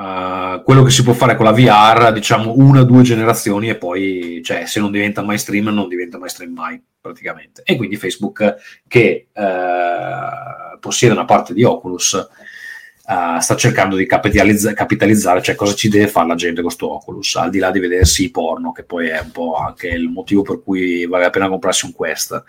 quello 0.65 0.83
che 0.83 0.91
si 0.91 1.03
può 1.03 1.13
fare 1.13 1.37
con 1.37 1.45
la 1.45 1.53
VR 1.53 2.13
diciamo 2.13 2.55
una 2.57 2.81
o 2.81 2.85
due 2.85 3.03
generazioni 3.03 3.69
e 3.69 3.77
poi 3.77 4.41
cioè, 4.45 4.67
se 4.67 4.81
non 4.81 4.91
diventa 4.91 5.23
mainstream 5.23 5.69
non 5.69 5.89
diventa 5.89 6.19
mainstream 6.19 6.53
mai 6.53 6.81
praticamente 7.01 7.63
e 7.65 7.77
quindi 7.77 7.97
Facebook 7.97 8.57
che 8.87 9.29
eh, 9.33 10.79
possiede 10.81 11.15
una 11.15 11.25
parte 11.25 11.55
di 11.55 11.65
Oculus 11.65 12.29
Uh, 13.09 13.41
sta 13.41 13.57
cercando 13.57 13.97
di 13.97 14.05
capitalizza- 14.05 14.75
capitalizzare, 14.75 15.41
cioè 15.41 15.55
cosa 15.55 15.73
ci 15.73 15.89
deve 15.89 16.09
fare 16.09 16.27
la 16.27 16.35
gente 16.35 16.57
con 16.57 16.65
questo 16.65 16.93
Oculus, 16.93 17.37
al 17.37 17.49
di 17.49 17.59
là 17.59 17.71
di 17.71 17.79
vedersi 17.79 18.25
i 18.25 18.31
porno, 18.31 18.71
che 18.71 18.83
poi 18.83 19.09
è 19.09 19.19
un 19.19 19.31
po' 19.31 19.55
anche 19.55 19.89
il 19.89 20.11
motivo 20.11 20.43
per 20.43 20.61
cui 20.63 21.07
vale 21.07 21.25
la 21.25 21.31
pena 21.31 21.49
comprarsi 21.49 21.87
un 21.87 21.93
Quest. 21.93 22.45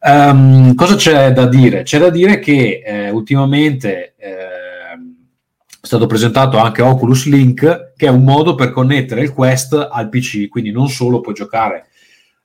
Um, 0.00 0.74
cosa 0.74 0.96
c'è 0.96 1.32
da 1.32 1.46
dire? 1.46 1.84
C'è 1.84 2.00
da 2.00 2.10
dire 2.10 2.40
che 2.40 2.82
eh, 2.84 3.10
ultimamente 3.10 4.14
eh, 4.18 4.53
stato 5.94 6.08
presentato 6.08 6.58
anche 6.58 6.82
Oculus 6.82 7.26
Link, 7.26 7.92
che 7.96 8.06
è 8.06 8.10
un 8.10 8.24
modo 8.24 8.56
per 8.56 8.72
connettere 8.72 9.20
il 9.20 9.32
Quest 9.32 9.74
al 9.74 10.08
PC, 10.08 10.48
quindi 10.48 10.72
non 10.72 10.88
solo 10.88 11.20
puoi 11.20 11.34
giocare 11.34 11.86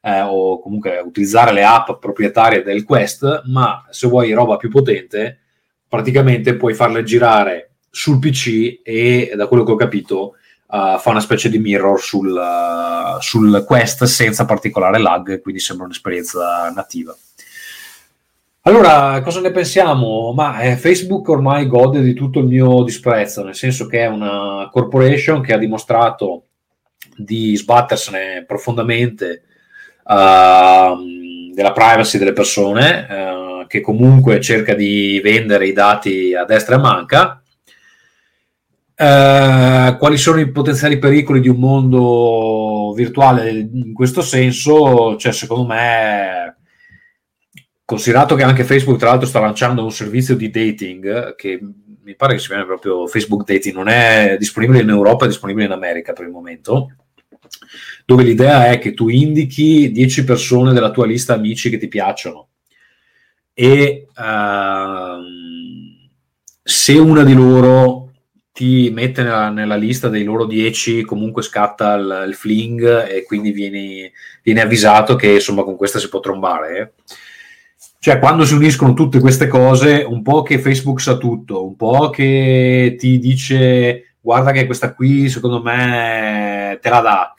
eh, 0.01 0.21
o 0.21 0.59
comunque 0.59 0.99
utilizzare 0.99 1.51
le 1.51 1.63
app 1.63 1.93
proprietarie 1.99 2.61
del 2.61 2.83
Quest, 2.83 3.41
ma 3.45 3.87
se 3.89 4.07
vuoi 4.07 4.33
roba 4.33 4.57
più 4.57 4.69
potente, 4.69 5.39
praticamente 5.87 6.57
puoi 6.57 6.75
farle 6.75 7.01
girare 7.01 7.71
sul 7.89 8.19
PC 8.19 8.81
e 8.83 9.33
da 9.35 9.47
quello 9.47 9.63
che 9.63 9.71
ho 9.71 9.75
capito 9.75 10.35
uh, 10.67 10.99
fa 10.99 11.09
una 11.09 11.19
specie 11.19 11.49
di 11.49 11.57
mirror 11.57 11.99
sul, 11.99 12.29
uh, 12.29 13.19
sul 13.19 13.63
Quest 13.65 14.03
senza 14.03 14.45
particolare 14.45 14.99
lag, 14.99 15.41
quindi 15.41 15.59
sembra 15.59 15.85
un'esperienza 15.85 16.71
nativa. 16.75 17.17
Allora, 18.63 19.21
cosa 19.21 19.39
ne 19.39 19.51
pensiamo? 19.51 20.33
Ma 20.33 20.59
eh, 20.59 20.75
Facebook 20.75 21.27
ormai 21.29 21.65
gode 21.65 22.01
di 22.01 22.13
tutto 22.13 22.39
il 22.39 22.45
mio 22.45 22.83
disprezzo, 22.83 23.43
nel 23.43 23.55
senso 23.55 23.87
che 23.87 23.99
è 24.01 24.07
una 24.07 24.67
corporation 24.69 25.41
che 25.41 25.53
ha 25.53 25.57
dimostrato 25.57 26.43
di 27.15 27.55
sbattersene 27.55 28.43
profondamente 28.45 29.43
uh, 30.03 31.53
della 31.53 31.71
privacy 31.71 32.17
delle 32.17 32.33
persone, 32.33 33.07
uh, 33.09 33.67
che 33.67 33.79
comunque 33.79 34.41
cerca 34.41 34.73
di 34.73 35.21
vendere 35.23 35.65
i 35.67 35.73
dati 35.73 36.35
a 36.35 36.43
destra 36.43 36.75
e 36.75 36.77
a 36.77 36.81
manca. 36.81 37.41
Uh, 38.95 39.97
quali 39.97 40.17
sono 40.17 40.41
i 40.41 40.51
potenziali 40.51 40.99
pericoli 40.99 41.39
di 41.39 41.47
un 41.47 41.57
mondo 41.57 42.91
virtuale 42.93 43.51
in 43.51 43.93
questo 43.93 44.21
senso? 44.21 45.15
Cioè, 45.15 45.31
secondo 45.31 45.65
me 45.65 46.58
considerato 47.89 48.35
che 48.35 48.43
anche 48.43 48.63
Facebook 48.63 48.99
tra 48.99 49.09
l'altro 49.09 49.27
sta 49.27 49.39
lanciando 49.39 49.83
un 49.83 49.91
servizio 49.91 50.35
di 50.35 50.51
dating 50.51 51.33
che 51.33 51.59
mi 52.03 52.15
pare 52.15 52.33
che 52.33 52.39
si 52.39 52.45
chiami 52.45 52.65
proprio 52.65 53.07
Facebook 53.07 53.43
Dating, 53.43 53.73
non 53.73 53.87
è 53.87 54.35
disponibile 54.37 54.81
in 54.81 54.89
Europa, 54.89 55.25
è 55.25 55.27
disponibile 55.27 55.65
in 55.65 55.71
America 55.71 56.13
per 56.13 56.25
il 56.25 56.31
momento, 56.31 56.95
dove 58.05 58.21
l'idea 58.21 58.67
è 58.67 58.77
che 58.77 58.93
tu 58.93 59.09
indichi 59.09 59.91
10 59.91 60.23
persone 60.23 60.71
della 60.71 60.91
tua 60.91 61.07
lista 61.07 61.33
amici 61.33 61.71
che 61.71 61.79
ti 61.79 61.87
piacciono 61.87 62.49
e 63.55 64.05
uh, 64.15 65.23
se 66.61 66.93
una 66.93 67.23
di 67.23 67.33
loro 67.33 68.11
ti 68.51 68.91
mette 68.91 69.23
nella, 69.23 69.49
nella, 69.49 69.75
lista 69.75 70.09
dei 70.09 70.25
loro 70.25 70.45
10 70.45 71.01
comunque 71.01 71.41
scatta 71.41 71.95
il, 71.95 72.25
il 72.27 72.35
fling 72.35 73.07
e 73.07 73.23
quindi 73.23 73.51
vieni, 73.51 74.11
vieni, 74.43 74.59
avvisato 74.59 75.15
che 75.15 75.33
insomma 75.33 75.63
con 75.63 75.75
questa 75.75 75.97
si 75.97 76.07
può 76.07 76.19
trombare. 76.19 76.79
Eh 76.79 77.27
cioè, 78.01 78.17
quando 78.17 78.45
si 78.45 78.53
uniscono 78.53 78.93
tutte 78.93 79.19
queste 79.19 79.47
cose, 79.47 80.05
un 80.07 80.21
po' 80.21 80.41
che 80.41 80.57
Facebook 80.57 81.01
sa 81.01 81.17
tutto, 81.17 81.65
un 81.65 81.75
po' 81.75 82.09
che 82.09 82.95
ti 82.97 83.19
dice 83.19 84.15
guarda 84.21 84.51
che 84.51 84.65
questa 84.65 84.93
qui 84.93 85.27
secondo 85.27 85.61
me 85.61 86.79
te 86.81 86.89
la 86.89 87.01
dà, 87.01 87.33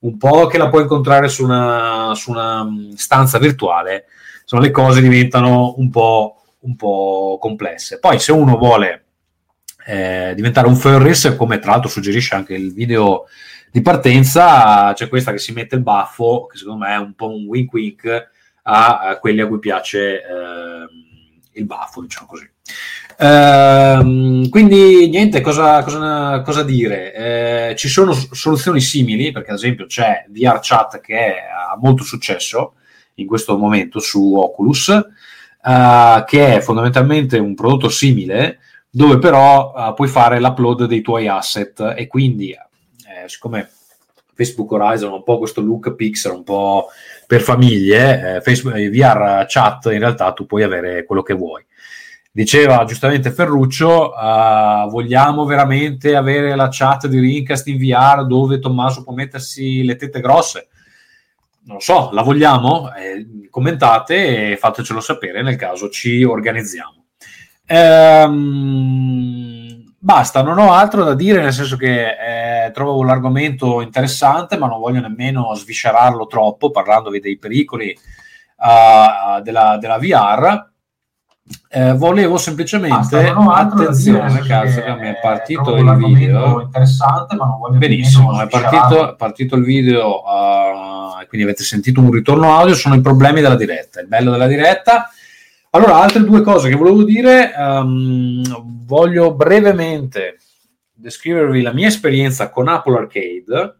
un 0.00 0.16
po' 0.16 0.46
che 0.46 0.56
la 0.56 0.70
puoi 0.70 0.82
incontrare 0.82 1.28
su 1.28 1.44
una, 1.44 2.12
su 2.14 2.30
una 2.30 2.64
mm, 2.64 2.92
stanza 2.92 3.38
virtuale, 3.38 4.06
insomma 4.40 4.62
le 4.62 4.70
cose 4.70 5.02
diventano 5.02 5.74
un 5.76 5.90
po', 5.90 6.44
un 6.60 6.76
po 6.76 7.36
complesse. 7.38 7.98
Poi 7.98 8.18
se 8.18 8.32
uno 8.32 8.56
vuole 8.56 9.04
eh, 9.86 10.32
diventare 10.34 10.66
un 10.66 10.76
furries, 10.76 11.34
come 11.36 11.58
tra 11.58 11.72
l'altro 11.72 11.90
suggerisce 11.90 12.34
anche 12.34 12.54
il 12.54 12.72
video 12.72 13.26
di 13.70 13.82
partenza, 13.82 14.94
c'è 14.94 15.08
questa 15.08 15.32
che 15.32 15.38
si 15.38 15.52
mette 15.52 15.74
il 15.74 15.82
baffo, 15.82 16.46
che 16.46 16.56
secondo 16.56 16.86
me 16.86 16.94
è 16.94 16.98
un 16.98 17.12
po' 17.14 17.28
un 17.28 17.44
wink 17.44 17.70
wink 17.74 18.34
a, 18.68 18.98
a 18.98 19.18
quelli 19.18 19.40
a 19.40 19.46
cui 19.46 19.58
piace 19.58 20.16
eh, 20.16 20.88
il 21.52 21.64
baffo, 21.64 22.00
diciamo 22.00 22.26
così. 22.26 22.48
Uh, 23.18 24.46
quindi 24.50 25.08
niente, 25.08 25.40
cosa, 25.40 25.82
cosa, 25.82 26.42
cosa 26.42 26.62
dire? 26.62 27.70
Eh, 27.70 27.74
ci 27.76 27.88
sono 27.88 28.12
soluzioni 28.12 28.80
simili, 28.80 29.32
perché 29.32 29.50
ad 29.50 29.56
esempio 29.56 29.86
c'è 29.86 30.26
VR 30.28 30.58
Chat 30.60 31.00
che 31.00 31.36
ha 31.36 31.78
molto 31.80 32.02
successo 32.02 32.74
in 33.14 33.26
questo 33.26 33.56
momento 33.56 34.00
su 34.00 34.34
Oculus, 34.36 34.88
uh, 34.88 36.24
che 36.26 36.56
è 36.56 36.60
fondamentalmente 36.60 37.38
un 37.38 37.54
prodotto 37.54 37.88
simile, 37.88 38.58
dove 38.90 39.18
però 39.18 39.72
uh, 39.74 39.94
puoi 39.94 40.08
fare 40.08 40.40
l'upload 40.40 40.84
dei 40.86 41.00
tuoi 41.00 41.28
asset 41.28 41.94
e 41.96 42.06
quindi, 42.08 42.50
eh, 42.50 43.28
siccome 43.28 43.70
Facebook 44.36 44.70
Horizon 44.70 45.12
un 45.12 45.22
po' 45.24 45.38
questo 45.38 45.62
look 45.62 45.94
pixel, 45.94 46.32
un 46.32 46.44
po' 46.44 46.88
per 47.26 47.40
famiglie, 47.40 48.36
eh, 48.36 48.40
Facebook, 48.42 48.76
eh, 48.76 48.90
VR 48.90 49.46
chat 49.48 49.86
in 49.86 49.98
realtà 49.98 50.32
tu 50.32 50.46
puoi 50.46 50.62
avere 50.62 51.04
quello 51.04 51.22
che 51.22 51.34
vuoi. 51.34 51.64
Diceva 52.30 52.84
giustamente 52.84 53.30
Ferruccio, 53.30 54.12
uh, 54.12 54.90
vogliamo 54.90 55.46
veramente 55.46 56.14
avere 56.14 56.54
la 56.54 56.68
chat 56.70 57.06
di 57.06 57.18
Rincast 57.18 57.66
in 57.68 57.78
VR 57.78 58.26
dove 58.26 58.58
Tommaso 58.58 59.02
può 59.02 59.14
mettersi 59.14 59.82
le 59.82 59.96
tette 59.96 60.20
grosse? 60.20 60.68
Non 61.64 61.76
lo 61.76 61.80
so, 61.80 62.10
la 62.12 62.20
vogliamo? 62.20 62.92
Eh, 62.94 63.48
commentate 63.48 64.50
e 64.52 64.56
fatecelo 64.58 65.00
sapere 65.00 65.40
nel 65.40 65.56
caso 65.56 65.88
ci 65.88 66.24
organizziamo. 66.24 67.06
Ehm, 67.68 69.45
basta, 70.06 70.40
non 70.40 70.58
ho 70.58 70.72
altro 70.72 71.02
da 71.02 71.14
dire, 71.14 71.42
nel 71.42 71.52
senso 71.52 71.76
che 71.76 72.66
eh, 72.66 72.70
trovo 72.70 73.02
l'argomento 73.02 73.80
interessante, 73.80 74.56
ma 74.56 74.68
non 74.68 74.78
voglio 74.78 75.00
nemmeno 75.00 75.52
sviscerarlo 75.52 76.28
troppo 76.28 76.70
parlandovi 76.70 77.18
dei 77.18 77.36
pericoli 77.38 77.92
uh, 78.58 79.42
della, 79.42 79.76
della, 79.80 79.98
VR. 79.98 80.70
Eh, 81.68 81.94
volevo 81.94 82.36
semplicemente 82.38 83.32
Basta, 83.32 83.54
attenzione, 83.54 84.42
cazzo, 84.42 84.80
che 84.80 84.94
mi 84.94 85.08
è 85.08 85.18
partito 85.20 85.74
il 85.74 85.96
video. 85.96 86.60
Interessante, 86.60 87.34
ma 87.34 87.46
non 87.46 87.58
voglio 87.58 87.78
Benissimo, 87.78 88.40
è 88.40 88.46
partito, 88.46 89.10
è 89.10 89.16
partito, 89.16 89.56
il 89.56 89.64
video, 89.64 90.22
uh, 90.22 91.26
quindi 91.26 91.48
avete 91.48 91.64
sentito 91.64 92.00
un 92.00 92.12
ritorno 92.12 92.56
audio. 92.56 92.76
Sono 92.76 92.94
i 92.94 93.00
problemi 93.00 93.40
della 93.40 93.56
diretta. 93.56 94.00
Il 94.00 94.06
bello 94.06 94.30
della 94.30 94.46
diretta 94.46 95.10
allora, 95.76 95.96
altre 96.00 96.24
due 96.24 96.40
cose 96.40 96.68
che 96.70 96.74
volevo 96.74 97.04
dire, 97.04 97.52
um, 97.56 98.42
voglio 98.84 99.34
brevemente 99.34 100.38
descrivervi 100.90 101.60
la 101.60 101.72
mia 101.72 101.88
esperienza 101.88 102.48
con 102.50 102.68
Apple 102.68 102.96
Arcade. 102.96 103.76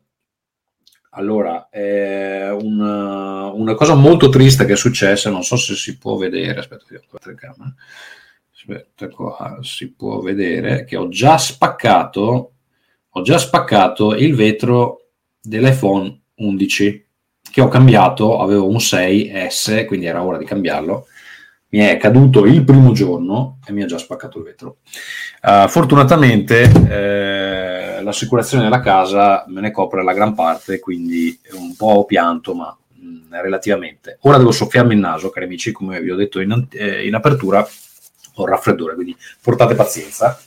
Allora, 1.10 1.68
eh, 1.70 2.50
una, 2.50 3.46
una, 3.46 3.74
cosa 3.74 3.94
molto 3.94 4.28
triste 4.28 4.66
che 4.66 4.74
è 4.74 4.76
successa, 4.76 5.30
non 5.30 5.42
so 5.42 5.56
se 5.56 5.74
si 5.74 5.96
può 5.96 6.16
vedere, 6.16 6.58
aspetta, 6.58 6.84
aspetta 8.52 9.08
qua, 9.08 9.58
si 9.62 9.92
può 9.92 10.20
vedere 10.20 10.84
che 10.84 10.96
ho 10.96 11.08
già 11.08 11.38
spaccato, 11.38 12.52
ho 13.08 13.22
già 13.22 13.38
spaccato 13.38 14.14
il 14.14 14.34
vetro 14.34 15.06
dell'iPhone 15.40 16.20
11 16.34 17.06
che 17.50 17.60
ho 17.62 17.68
cambiato, 17.68 18.40
avevo 18.40 18.68
un 18.68 18.76
6S, 18.76 19.86
quindi 19.86 20.04
era 20.04 20.22
ora 20.22 20.36
di 20.36 20.44
cambiarlo, 20.44 21.06
mi 21.68 21.80
è 21.80 21.96
caduto 21.96 22.44
il 22.44 22.64
primo 22.64 22.92
giorno 22.92 23.58
e 23.66 23.72
mi 23.72 23.82
ha 23.82 23.86
già 23.86 23.98
spaccato 23.98 24.38
il 24.38 24.44
vetro. 24.44 24.78
Uh, 25.42 25.68
fortunatamente 25.68 26.62
eh, 26.88 28.02
l'assicurazione 28.02 28.64
della 28.64 28.80
casa 28.80 29.44
me 29.48 29.60
ne 29.60 29.70
copre 29.70 30.04
la 30.04 30.12
gran 30.12 30.34
parte, 30.34 30.78
quindi 30.78 31.38
un 31.52 31.74
po' 31.76 31.86
ho 31.86 32.04
pianto, 32.04 32.54
ma 32.54 32.76
mh, 32.94 33.06
mm, 33.06 33.32
relativamente. 33.42 34.18
Ora 34.22 34.38
devo 34.38 34.52
soffiarmi 34.52 34.94
il 34.94 35.00
naso, 35.00 35.30
cari 35.30 35.46
amici, 35.46 35.72
come 35.72 36.00
vi 36.00 36.10
ho 36.10 36.16
detto 36.16 36.40
in, 36.40 36.66
eh, 36.70 37.06
in 37.06 37.14
apertura, 37.14 37.66
ho 38.34 38.42
il 38.44 38.48
raffreddore, 38.48 38.94
quindi 38.94 39.16
portate 39.40 39.74
pazienza. 39.74 40.38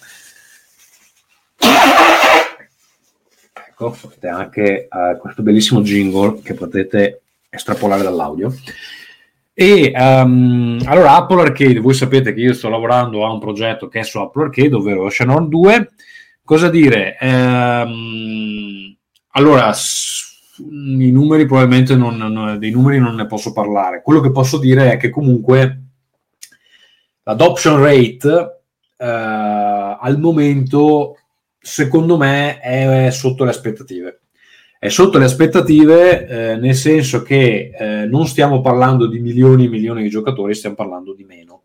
Ecco, 3.68 3.98
avete 4.06 4.28
anche 4.28 4.88
uh, 4.90 5.18
questo 5.18 5.42
bellissimo 5.42 5.82
jingle 5.82 6.42
che 6.42 6.54
potete 6.54 7.22
estrapolare 7.50 8.04
dall'audio. 8.04 8.54
E 9.62 9.92
um, 9.94 10.80
allora 10.86 11.18
Apple 11.18 11.42
Arcade, 11.42 11.82
voi 11.82 11.94
sapete 11.94 12.34
che 12.34 12.40
io 12.40 12.54
sto 12.54 12.70
lavorando 12.70 13.26
a 13.26 13.32
un 13.34 13.40
progetto 13.40 13.90
che 13.90 14.00
è 14.00 14.04
su 14.04 14.18
Apple 14.18 14.46
Arcade, 14.46 14.74
ovvero 14.74 15.04
Oceanon 15.04 15.50
2. 15.50 15.90
Cosa 16.46 16.70
dire? 16.70 17.18
Um, 17.20 18.96
allora, 19.32 19.74
i 20.60 21.12
numeri 21.12 21.46
probabilmente 21.46 21.98
non, 21.98 22.16
non, 22.16 22.58
dei 22.58 22.72
numeri 22.72 23.00
non 23.00 23.16
ne 23.16 23.26
posso 23.26 23.52
parlare. 23.52 24.02
Quello 24.02 24.22
che 24.22 24.32
posso 24.32 24.60
dire 24.60 24.94
è 24.94 24.98
che 24.98 25.10
comunque 25.10 25.82
l'adoption 27.24 27.84
rate 27.84 28.62
uh, 28.96 29.04
al 30.00 30.20
momento, 30.20 31.18
secondo 31.60 32.16
me, 32.16 32.62
è 32.62 33.12
sotto 33.12 33.44
le 33.44 33.50
aspettative 33.50 34.22
è 34.80 34.88
sotto 34.88 35.18
le 35.18 35.26
aspettative, 35.26 36.26
eh, 36.26 36.56
nel 36.56 36.74
senso 36.74 37.22
che 37.22 37.72
eh, 37.78 38.06
non 38.06 38.26
stiamo 38.28 38.62
parlando 38.62 39.08
di 39.08 39.20
milioni 39.20 39.66
e 39.66 39.68
milioni 39.68 40.04
di 40.04 40.10
giocatori, 40.10 40.56
stiamo 40.56 40.76
parlando 40.76 41.14
di 41.14 41.26
meno. 41.26 41.64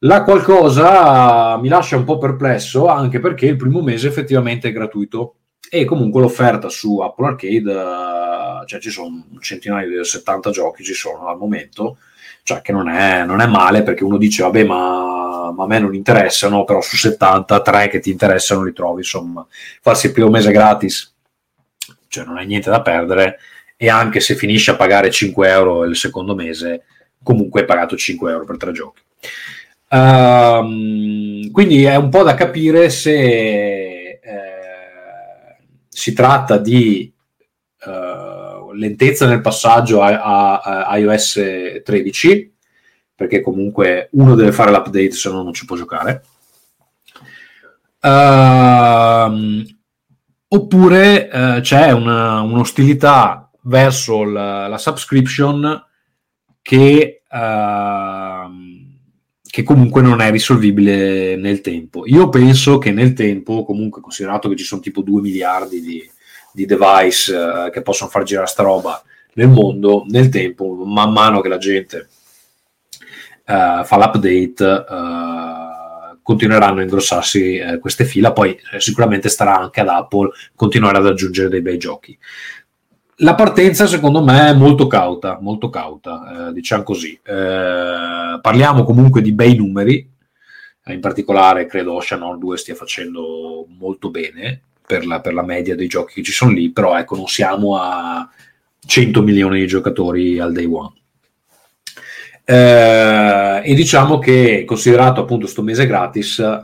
La 0.00 0.22
qualcosa 0.22 1.56
mi 1.56 1.68
lascia 1.68 1.96
un 1.96 2.04
po' 2.04 2.18
perplesso, 2.18 2.88
anche 2.88 3.20
perché 3.20 3.46
il 3.46 3.56
primo 3.56 3.80
mese 3.80 4.06
effettivamente 4.08 4.68
è 4.68 4.72
gratuito 4.72 5.36
e 5.70 5.86
comunque 5.86 6.20
l'offerta 6.20 6.68
su 6.68 6.98
Apple 6.98 7.26
Arcade, 7.26 7.72
eh, 7.72 8.66
cioè 8.66 8.80
ci 8.80 8.90
sono 8.90 9.06
un 9.06 9.40
centinaio 9.40 9.88
di 9.88 10.04
70 10.04 10.50
giochi, 10.50 10.84
ci 10.84 10.92
sono 10.92 11.28
al 11.28 11.38
momento, 11.38 11.96
cioè 12.42 12.60
che 12.60 12.72
non 12.72 12.90
è, 12.90 13.24
non 13.24 13.40
è 13.40 13.46
male 13.46 13.82
perché 13.82 14.04
uno 14.04 14.18
dice 14.18 14.42
vabbè 14.42 14.62
ma, 14.64 15.52
ma, 15.52 15.64
a 15.64 15.66
me 15.66 15.78
non 15.78 15.94
interessano, 15.94 16.64
però 16.64 16.82
su 16.82 16.96
70, 16.96 17.62
3 17.62 17.88
che 17.88 18.00
ti 18.00 18.10
interessano 18.10 18.62
li 18.62 18.74
trovi, 18.74 18.98
insomma, 18.98 19.46
farsi 19.80 20.08
il 20.08 20.12
primo 20.12 20.28
mese 20.28 20.52
gratis 20.52 21.13
cioè 22.14 22.24
non 22.24 22.36
hai 22.36 22.46
niente 22.46 22.70
da 22.70 22.80
perdere 22.80 23.38
e 23.76 23.88
anche 23.88 24.20
se 24.20 24.36
finisci 24.36 24.70
a 24.70 24.76
pagare 24.76 25.10
5 25.10 25.48
euro 25.48 25.84
il 25.84 25.96
secondo 25.96 26.34
mese, 26.34 26.84
comunque 27.22 27.60
hai 27.60 27.66
pagato 27.66 27.96
5 27.96 28.30
euro 28.30 28.44
per 28.44 28.56
tre 28.56 28.72
giochi. 28.72 29.02
Um, 29.90 31.50
quindi 31.50 31.84
è 31.84 31.96
un 31.96 32.08
po' 32.08 32.22
da 32.22 32.34
capire 32.34 32.88
se 32.90 33.10
eh, 33.12 34.20
si 35.88 36.12
tratta 36.12 36.56
di 36.58 37.12
uh, 37.84 38.72
lentezza 38.72 39.26
nel 39.26 39.40
passaggio 39.40 40.02
a, 40.02 40.20
a, 40.20 40.84
a, 40.86 40.96
iOS 40.98 41.82
13, 41.82 42.54
perché 43.14 43.40
comunque 43.40 44.08
uno 44.12 44.34
deve 44.36 44.52
fare 44.52 44.70
l'update, 44.70 45.12
se 45.12 45.30
no 45.30 45.42
non 45.42 45.52
ci 45.52 45.64
può 45.64 45.76
giocare. 45.76 46.22
Uh, 48.00 49.64
oppure 50.54 51.28
eh, 51.28 51.60
c'è 51.60 51.90
una, 51.90 52.40
un'ostilità 52.40 53.50
verso 53.62 54.22
la, 54.24 54.68
la 54.68 54.78
subscription 54.78 55.84
che, 56.62 57.22
uh, 57.28 58.50
che, 59.42 59.62
comunque 59.62 60.00
non 60.00 60.20
è 60.20 60.30
risolvibile 60.30 61.36
nel 61.36 61.60
tempo. 61.60 62.06
Io 62.06 62.28
penso 62.28 62.78
che 62.78 62.90
nel 62.90 63.12
tempo, 63.12 63.64
comunque 63.64 64.00
considerato 64.00 64.48
che 64.48 64.56
ci 64.56 64.64
sono 64.64 64.80
tipo 64.80 65.02
2 65.02 65.20
miliardi 65.20 65.80
di, 65.80 66.10
di 66.52 66.66
device 66.66 67.34
uh, 67.34 67.70
che 67.70 67.82
possono 67.82 68.10
far 68.10 68.22
girare 68.22 68.46
sta 68.46 68.62
roba 68.62 69.02
nel 69.34 69.48
mondo, 69.48 70.04
nel 70.08 70.28
tempo, 70.28 70.74
man 70.84 71.12
mano 71.12 71.40
che 71.40 71.48
la 71.48 71.58
gente 71.58 72.08
uh, 73.46 73.84
fa 73.84 73.96
l'update, 73.96 74.84
continueranno 76.24 76.80
a 76.80 76.82
ingrossarsi 76.82 77.56
eh, 77.56 77.78
queste 77.78 78.06
fila, 78.06 78.32
poi 78.32 78.58
eh, 78.72 78.80
sicuramente 78.80 79.28
starà 79.28 79.58
anche 79.58 79.80
ad 79.80 79.88
Apple 79.88 80.30
continuare 80.56 80.96
ad 80.96 81.06
aggiungere 81.06 81.50
dei 81.50 81.60
bei 81.60 81.76
giochi. 81.76 82.18
La 83.18 83.34
partenza 83.34 83.86
secondo 83.86 84.24
me 84.24 84.48
è 84.48 84.54
molto 84.54 84.86
cauta, 84.86 85.38
molto 85.40 85.68
cauta, 85.68 86.48
eh, 86.48 86.52
diciamo 86.54 86.82
così. 86.82 87.12
Eh, 87.22 88.38
parliamo 88.40 88.84
comunque 88.84 89.20
di 89.20 89.32
bei 89.32 89.54
numeri, 89.54 90.10
in 90.86 91.00
particolare 91.00 91.66
credo 91.66 91.92
Ocean 91.92 92.38
2 92.38 92.56
stia 92.56 92.74
facendo 92.74 93.66
molto 93.78 94.10
bene 94.10 94.62
per 94.86 95.06
la, 95.06 95.20
per 95.20 95.34
la 95.34 95.44
media 95.44 95.76
dei 95.76 95.88
giochi 95.88 96.14
che 96.14 96.22
ci 96.22 96.32
sono 96.32 96.52
lì, 96.52 96.70
però 96.70 96.96
ecco 96.98 97.16
non 97.16 97.28
siamo 97.28 97.76
a 97.76 98.26
100 98.86 99.22
milioni 99.22 99.60
di 99.60 99.66
giocatori 99.66 100.38
al 100.38 100.52
day 100.52 100.64
one. 100.64 100.92
Eh, 102.44 103.62
e 103.64 103.74
diciamo 103.74 104.18
che 104.18 104.64
considerato 104.66 105.22
appunto 105.22 105.44
questo 105.44 105.62
mese 105.62 105.86
gratis, 105.86 106.38
eh, 106.38 106.62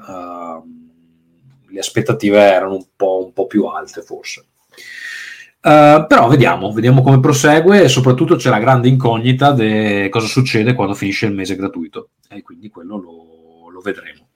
le 1.68 1.78
aspettative 1.78 2.38
erano 2.38 2.74
un 2.74 2.84
po', 2.94 3.24
un 3.24 3.32
po 3.32 3.46
più 3.46 3.64
alte 3.64 4.02
forse. 4.02 4.44
Uh, 5.62 6.06
però 6.06 6.26
vediamo, 6.26 6.72
vediamo 6.72 7.02
come 7.02 7.20
prosegue 7.20 7.82
e 7.82 7.88
soprattutto 7.88 8.36
c'è 8.36 8.48
la 8.48 8.58
grande 8.58 8.88
incognita 8.88 9.52
di 9.52 10.06
cosa 10.08 10.26
succede 10.26 10.72
quando 10.72 10.94
finisce 10.94 11.26
il 11.26 11.34
mese 11.34 11.54
gratuito 11.54 12.12
e 12.30 12.40
quindi 12.40 12.70
quello 12.70 12.96
lo, 12.96 13.68
lo 13.70 13.80
vedremo. 13.80 14.28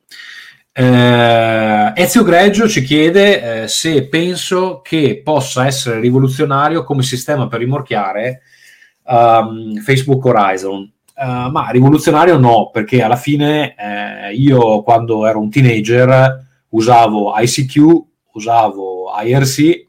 Uh, 0.76 1.98
Ezio 1.98 2.24
Greggio 2.24 2.68
ci 2.68 2.82
chiede 2.82 3.62
uh, 3.62 3.66
se 3.68 4.06
penso 4.08 4.82
che 4.82 5.22
possa 5.24 5.64
essere 5.64 5.98
rivoluzionario 5.98 6.84
come 6.84 7.02
sistema 7.02 7.48
per 7.48 7.60
rimorchiare 7.60 8.42
um, 9.04 9.76
Facebook 9.76 10.22
Horizon. 10.26 10.92
Uh, 11.16 11.48
ma 11.50 11.68
rivoluzionario 11.70 12.36
no, 12.38 12.70
perché 12.72 13.00
alla 13.00 13.14
fine 13.14 13.76
eh, 13.76 14.34
io 14.34 14.82
quando 14.82 15.26
ero 15.26 15.38
un 15.38 15.48
teenager 15.48 16.44
usavo 16.70 17.32
ICQ, 17.36 17.76
usavo 18.32 19.12
IRC, 19.22 19.86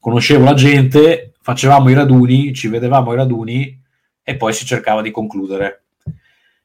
conoscevo 0.00 0.44
la 0.44 0.54
gente, 0.54 1.34
facevamo 1.42 1.90
i 1.90 1.94
raduni, 1.94 2.54
ci 2.54 2.68
vedevamo 2.68 3.12
i 3.12 3.16
raduni 3.16 3.82
e 4.22 4.36
poi 4.36 4.52
si 4.52 4.64
cercava 4.64 5.02
di 5.02 5.10
concludere. 5.10 5.82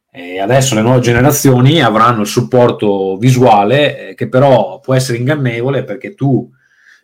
E 0.10 0.40
adesso 0.40 0.76
le 0.76 0.82
nuove 0.82 1.00
generazioni 1.00 1.82
avranno 1.82 2.22
il 2.22 2.28
supporto 2.28 3.18
visuale 3.18 4.10
eh, 4.10 4.14
che 4.16 4.30
però 4.30 4.80
può 4.80 4.94
essere 4.94 5.18
ingannevole 5.18 5.84
perché 5.84 6.14
tu 6.14 6.50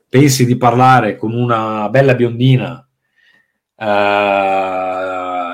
pensi 0.07 0.45
di 0.45 0.55
parlare 0.57 1.15
con 1.15 1.33
una 1.33 1.89
bella 1.89 2.13
biondina 2.13 2.87
uh, 3.75 3.83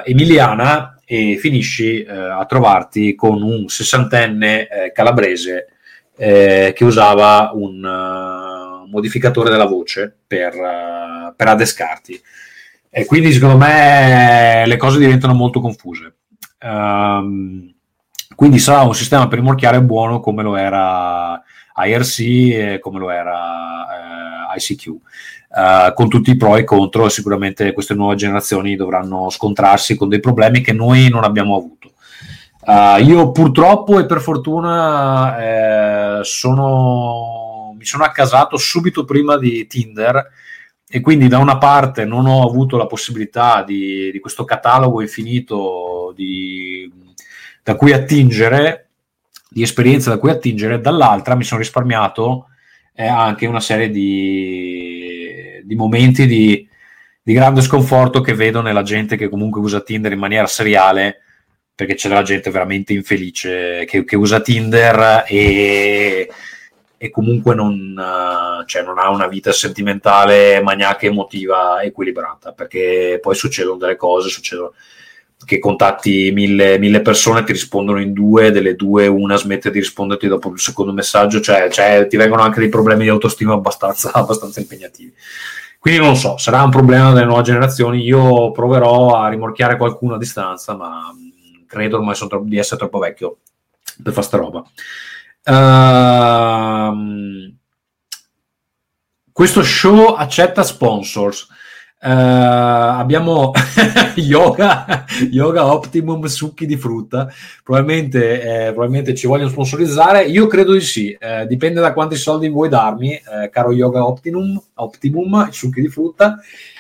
emiliana 0.06 1.00
e 1.06 1.38
finisci 1.38 2.04
eh, 2.04 2.12
a 2.12 2.46
trovarti 2.46 3.16
con 3.16 3.42
un 3.42 3.68
sessantenne 3.68 4.68
eh, 4.68 4.92
calabrese 4.92 5.68
eh, 6.18 6.74
che 6.76 6.84
usava 6.84 7.52
un 7.54 7.84
uh, 7.84 8.90
modificatore 8.90 9.50
della 9.50 9.66
voce 9.66 10.16
per, 10.26 10.56
uh, 10.56 11.36
per 11.36 11.48
adescarti. 11.48 12.22
E 12.90 13.06
quindi 13.06 13.34
secondo 13.34 13.58
me 13.58 14.64
le 14.66 14.78
cose 14.78 15.00
diventano 15.00 15.34
molto 15.34 15.60
confuse. 15.60 16.16
Um, 16.62 17.74
quindi 18.36 18.58
sarà 18.60 18.82
un 18.82 18.96
sistema 18.96 19.28
per 19.28 19.40
rimorchiare 19.40 19.82
buono 19.82 20.20
come 20.20 20.44
lo 20.44 20.56
era 20.56 21.42
IRC 21.76 22.80
come 22.80 23.00
lo 23.00 23.10
era 23.10 24.54
eh, 24.54 24.58
ICQ. 24.58 24.88
Uh, 25.56 25.94
con 25.94 26.10
tutti 26.10 26.32
i 26.32 26.36
pro 26.36 26.58
e 26.58 26.62
i 26.62 26.64
contro, 26.66 27.08
sicuramente 27.08 27.72
queste 27.72 27.94
nuove 27.94 28.16
generazioni 28.16 28.76
dovranno 28.76 29.30
scontrarsi 29.30 29.96
con 29.96 30.10
dei 30.10 30.20
problemi 30.20 30.60
che 30.60 30.74
noi 30.74 31.08
non 31.10 31.24
abbiamo 31.24 31.56
avuto. 31.56 31.94
Uh, 32.66 33.02
io 33.02 33.32
purtroppo 33.32 34.00
e 34.00 34.06
per 34.06 34.20
fortuna 34.20 35.38
eh, 36.20 36.24
sono, 36.24 37.76
mi 37.78 37.86
sono 37.86 38.04
accasato 38.04 38.58
subito 38.58 39.06
prima 39.06 39.38
di 39.38 39.68
Tinder 39.68 40.32
e 40.88 41.00
quindi 41.00 41.28
da 41.28 41.38
una 41.38 41.58
parte 41.58 42.06
non 42.06 42.26
ho 42.26 42.44
avuto 42.44 42.76
la 42.76 42.88
possibilità 42.88 43.64
di, 43.64 44.12
di 44.12 44.20
questo 44.20 44.46
catalogo 44.46 45.02
infinito 45.02 46.12
di, 46.16 46.92
da 47.62 47.76
cui 47.76 47.94
attingere, 47.94 48.85
di 49.56 49.62
esperienze 49.62 50.10
da 50.10 50.18
cui 50.18 50.32
attingere, 50.32 50.82
dall'altra 50.82 51.36
mi 51.36 51.46
sono 51.46 51.62
risparmiato 51.62 52.48
eh, 52.94 53.08
anche 53.08 53.46
una 53.46 53.62
serie 53.62 53.90
di 53.90 54.86
di 55.66 55.76
momenti 55.76 56.26
di, 56.28 56.68
di, 57.22 57.34
grande 57.34 57.62
sconforto 57.62 58.22
che 58.22 58.34
vedo 58.34 58.62
nella 58.62 58.84
gente 58.84 59.18
che 59.18 59.30
comunque 59.30 59.60
usa 59.60 59.82
Tinder 59.82 60.12
in 60.12 60.20
maniera 60.20 60.48
seriale, 60.48 61.22
perché 61.74 61.96
c'è 61.96 62.08
della 62.08 62.22
gente 62.22 62.52
veramente 62.52 62.94
infelice 62.94 63.86
che, 63.86 64.06
che 64.06 64.16
usa 64.16 64.40
Tinder 64.40 65.26
e, 65.28 66.30
e 66.98 67.10
comunque 67.10 67.56
non, 67.56 68.64
cioè 68.66 68.84
non, 68.84 69.00
ha 69.00 69.10
una 69.10 69.28
vita 69.28 69.52
sentimentale 69.52 70.62
maniaca 70.62 71.08
emotiva 71.08 71.82
equilibrata, 71.82 72.54
perché 72.54 73.20
poi 73.22 73.36
succedono 73.36 73.78
delle 73.78 73.96
cose, 73.96 74.30
succedono 74.30 74.74
che 75.44 75.60
contatti 75.60 76.32
mille, 76.34 76.78
mille, 76.78 77.02
persone, 77.02 77.44
ti 77.44 77.52
rispondono 77.52 78.00
in 78.00 78.14
due, 78.14 78.52
delle 78.52 78.76
due 78.76 79.08
una 79.08 79.36
smette 79.36 79.70
di 79.72 79.80
risponderti 79.80 80.28
dopo 80.28 80.52
il 80.52 80.60
secondo 80.60 80.94
messaggio, 80.94 81.42
cioè, 81.42 81.70
cioè 81.70 82.08
ti 82.08 82.18
vengono 82.18 82.42
anche 82.42 82.60
dei 82.60 82.70
problemi 82.70 83.04
di 83.04 83.10
autostima 83.10 83.54
abbastanza, 83.54 84.12
abbastanza 84.16 84.60
impegnativi. 84.60 85.14
Quindi 85.78 86.02
non 86.02 86.16
so, 86.16 86.38
sarà 86.38 86.64
un 86.64 86.72
problema 86.72 87.12
delle 87.14 87.26
nuove 87.26 87.44
generazioni, 87.44 88.02
io 88.02 88.52
proverò 88.52 89.22
a 89.22 89.30
rimorchiare 89.30 89.78
qualcuno 89.78 90.16
a 90.16 90.18
distanza, 90.18 90.76
ma 90.76 91.12
mm, 91.14 91.66
credo 91.68 91.98
ormai 91.98 92.16
tro- 92.16 92.44
di 92.44 92.58
essere 92.58 92.78
troppo 92.78 92.98
vecchio 92.98 93.38
per 94.02 94.14
fare 94.14 94.26
sta 94.26 94.38
roba. 94.38 94.64
Uh, 95.48 96.96
questo 99.32 99.64
show 99.64 100.16
accetta 100.16 100.64
sponsors. 100.64 101.48
Uh, 102.06 103.00
abbiamo 103.00 103.52
yoga, 104.14 105.06
yoga 105.32 105.74
Optimum 105.74 106.26
succhi 106.26 106.68
di 106.68 106.78
frutta. 106.78 107.28
Probabilmente, 107.64 108.42
eh, 108.42 108.66
probabilmente, 108.74 109.16
ci 109.16 109.26
vogliono 109.26 109.50
sponsorizzare. 109.50 110.24
Io 110.26 110.46
credo 110.46 110.74
di 110.74 110.82
sì. 110.82 111.18
Eh, 111.20 111.48
dipende 111.48 111.82
da 111.82 111.94
quanti 111.94 112.16
soldi 112.16 112.48
vuoi 112.48 112.70
darmi, 112.70 113.14
eh, 113.14 113.50
caro 113.52 113.72
Yoga 113.72 114.06
Optimum, 114.06 114.62
Optimum, 114.76 115.50
succhi 115.50 115.82
di 115.82 115.88
frutta. 115.88 116.38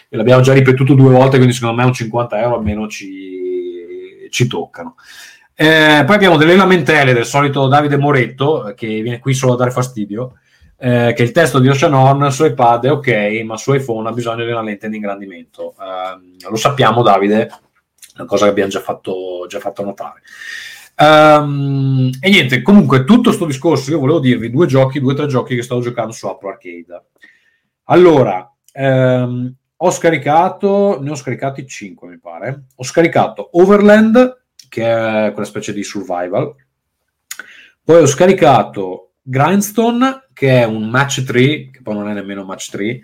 E 0.08 0.16
l'abbiamo 0.16 0.44
già 0.44 0.54
ripetuto 0.54 0.94
due 0.94 1.12
volte, 1.12 1.38
quindi 1.38 1.56
secondo 1.56 1.76
me 1.76 1.86
un 1.86 1.94
50 1.94 2.40
euro 2.40 2.58
almeno 2.58 2.88
ci, 2.88 4.28
ci 4.30 4.46
toccano. 4.46 4.96
Eh, 5.56 6.04
poi 6.06 6.16
abbiamo 6.16 6.38
delle 6.38 6.56
lamentele 6.56 7.14
del 7.14 7.26
solito 7.26 7.68
Davide 7.68 7.98
Moretto, 7.98 8.74
che 8.76 9.02
viene 9.02 9.18
qui 9.18 9.34
solo 9.34 9.54
a 9.54 9.58
dare 9.58 9.72
fastidio 9.72 10.34
eh, 10.78 11.14
che 11.16 11.24
il 11.24 11.32
testo 11.32 11.60
di 11.60 11.70
Ocean 11.70 11.94
Horn 11.94 12.32
su 12.32 12.46
iPad 12.46 12.86
è 12.86 12.92
ok, 12.92 13.42
ma 13.46 13.58
su 13.58 13.74
iPhone 13.74 14.10
ha 14.10 14.12
bisogno 14.12 14.46
di 14.46 14.52
una 14.52 14.62
lente 14.62 14.90
di 14.90 14.98
ingrandimento. 14.98 15.74
Eh, 15.80 16.48
lo 16.50 16.56
sappiamo, 16.56 17.02
Davide, 17.02 17.50
una 18.18 18.28
cosa 18.28 18.46
che 18.46 18.52
abbiamo 18.52 18.70
già 18.70 18.82
fatto, 18.82 19.46
già 19.48 19.60
fatto 19.60 19.84
notare. 19.84 20.22
Um, 20.98 22.10
e 22.22 22.30
niente, 22.30 22.62
comunque, 22.62 23.04
tutto 23.04 23.24
questo 23.24 23.46
discorso, 23.46 23.92
io 23.92 24.00
volevo 24.00 24.20
dirvi 24.20 24.50
due 24.50 24.66
giochi, 24.66 25.00
due 25.00 25.14
o 25.14 25.16
tre 25.16 25.28
giochi 25.28 25.56
che 25.56 25.62
stavo 25.62 25.82
giocando 25.82 26.12
su 26.12 26.28
Apple 26.28 26.52
Arcade. 26.52 27.04
Allora, 27.86 28.50
um, 28.74 29.54
ho 29.78 29.92
scaricato, 29.92 31.02
ne 31.02 31.12
ho 31.12 31.16
scaricati 31.16 31.68
5 31.68 32.08
mi 32.08 32.20
pare. 32.20 32.66
Ho 32.76 32.84
scaricato 32.84 33.50
Overland, 33.54 34.44
che 34.70 34.84
è 34.84 35.32
quella 35.32 35.48
specie 35.48 35.74
di 35.74 35.84
survival. 35.84 36.56
Poi 37.84 38.02
ho 38.02 38.08
scaricato 38.08 39.05
Grindstone, 39.28 40.28
che 40.34 40.62
è 40.62 40.66
un 40.66 40.88
match 40.88 41.24
3, 41.24 41.72
che 41.72 41.80
poi 41.82 41.96
non 41.96 42.10
è 42.10 42.14
nemmeno 42.14 42.44
match 42.44 42.70
3, 42.70 43.02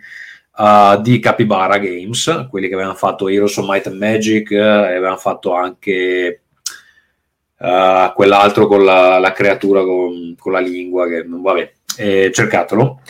uh, 0.57 1.01
di 1.01 1.17
Capybara 1.17 1.79
Games, 1.79 2.45
quelli 2.47 2.67
che 2.67 2.75
avevano 2.75 2.95
fatto 2.95 3.27
Heroes 3.27 3.57
of 3.57 3.67
Might 3.67 3.87
and 3.87 3.97
Magic, 3.97 4.51
eh, 4.51 4.55
e 4.57 4.59
avevano 4.59 5.17
fatto 5.17 5.55
anche 5.55 6.41
uh, 7.57 8.13
quell'altro 8.13 8.67
con 8.67 8.83
la, 8.83 9.17
la 9.17 9.31
creatura 9.31 9.81
con, 9.81 10.35
con, 10.37 10.51
la 10.51 10.59
lingua, 10.59 11.07
che 11.07 11.23
non 11.23 11.41
vabbè, 11.41 11.71
eh, 11.97 12.31
cercatelo. 12.31 13.01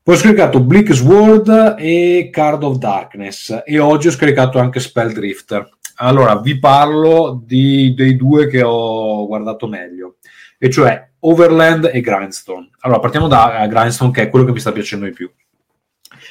Poi 0.00 0.14
ho 0.14 0.18
scaricato 0.18 0.60
Bleak 0.60 0.94
Sword 0.94 1.74
e 1.78 2.30
Card 2.32 2.62
of 2.62 2.76
Darkness 2.76 3.62
e 3.64 3.80
oggi 3.80 4.06
ho 4.06 4.12
scaricato 4.12 4.60
anche 4.60 4.78
Spell 4.78 5.12
Drifter. 5.12 5.68
Allora, 5.96 6.38
vi 6.38 6.58
parlo 6.60 7.42
di, 7.44 7.92
dei 7.94 8.16
due 8.16 8.46
che 8.46 8.62
ho 8.62 9.26
guardato 9.26 9.66
meglio, 9.66 10.16
e 10.62 10.70
cioè 10.70 11.08
Overland 11.20 11.88
e 11.90 12.02
Grindstone. 12.02 12.68
Allora, 12.80 13.00
partiamo 13.00 13.28
da 13.28 13.66
Grindstone, 13.66 14.10
che 14.10 14.22
è 14.22 14.28
quello 14.28 14.44
che 14.44 14.52
mi 14.52 14.60
sta 14.60 14.72
piacendo 14.72 15.06
di 15.06 15.12
più. 15.12 15.30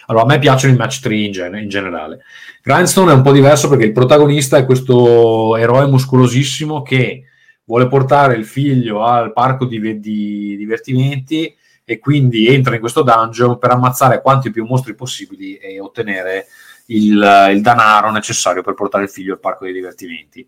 Allora, 0.06 0.24
a 0.24 0.28
me 0.28 0.38
piacciono 0.38 0.72
i 0.72 0.78
match 0.78 1.00
3 1.00 1.16
in, 1.16 1.32
gen- 1.32 1.58
in, 1.58 1.68
generale. 1.68 2.22
Grindstone 2.62 3.12
è 3.12 3.16
un 3.16 3.24
po' 3.24 3.32
diverso 3.32 3.68
perché 3.70 3.86
il 3.86 3.92
protagonista 3.92 4.58
è 4.58 4.66
questo 4.66 5.58
eroe 5.58 5.88
muscolosissimo 5.88 6.84
che 6.84 7.24
vuole 7.64 7.88
portare 7.88 8.36
il 8.36 8.46
figlio 8.46 9.04
al 9.04 9.34
parco 9.34 9.66
di, 9.66 10.00
di 10.00 10.56
divertimenti 10.58 11.56
e 11.84 11.98
quindi 11.98 12.48
entra 12.48 12.76
in 12.76 12.82
questo 12.82 13.02
dungeon 13.02 13.58
per 13.58 13.72
ammazzare 13.72 14.22
quanti 14.22 14.52
più 14.52 14.64
mostri 14.64 14.94
possibili 14.94 15.56
e 15.56 15.80
ottenere 15.80 16.46
il, 16.88 17.50
il 17.52 17.62
denaro 17.62 18.12
necessario 18.12 18.62
per 18.62 18.76
portare 18.76 19.06
il 19.06 19.10
figlio 19.10 19.34
al 19.34 19.40
parco 19.40 19.66
dei 19.66 19.74
divertimenti 19.74 20.48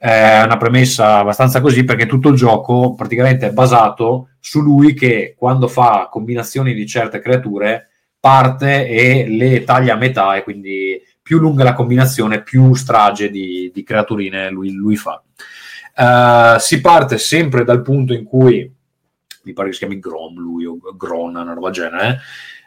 è 0.00 0.40
una 0.42 0.56
premessa 0.56 1.18
abbastanza 1.18 1.60
così 1.60 1.84
perché 1.84 2.06
tutto 2.06 2.30
il 2.30 2.34
gioco 2.34 2.94
praticamente 2.94 3.48
è 3.48 3.52
basato 3.52 4.30
su 4.40 4.62
lui 4.62 4.94
che 4.94 5.34
quando 5.36 5.68
fa 5.68 6.08
combinazioni 6.10 6.72
di 6.72 6.86
certe 6.86 7.20
creature 7.20 7.90
parte 8.18 8.88
e 8.88 9.28
le 9.28 9.62
taglia 9.64 9.92
a 9.92 9.98
metà 9.98 10.36
e 10.36 10.42
quindi 10.42 10.98
più 11.20 11.38
lunga 11.38 11.64
la 11.64 11.74
combinazione 11.74 12.42
più 12.42 12.72
strage 12.72 13.28
di, 13.28 13.70
di 13.74 13.82
creaturine 13.82 14.48
lui, 14.48 14.72
lui 14.72 14.96
fa. 14.96 15.22
Uh, 15.94 16.58
si 16.58 16.80
parte 16.80 17.18
sempre 17.18 17.62
dal 17.62 17.82
punto 17.82 18.14
in 18.14 18.24
cui 18.24 18.72
mi 19.42 19.52
pare 19.52 19.68
che 19.68 19.74
si 19.74 19.80
chiami 19.80 19.98
Grom 19.98 20.38
lui 20.38 20.64
o 20.64 20.78
Gron, 20.96 21.36
una 21.36 21.52
roba 21.52 21.68
genere 21.68 22.20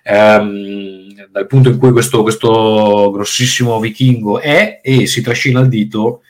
um, 0.05 1.29
dal 1.31 1.47
punto 1.47 1.69
in 1.69 1.79
cui 1.79 1.91
questo, 1.91 2.21
questo 2.21 3.09
grossissimo 3.11 3.79
vichingo 3.79 4.39
è 4.39 4.81
e 4.83 5.07
si 5.07 5.23
trascina 5.23 5.61
il 5.61 5.67
dito 5.67 6.21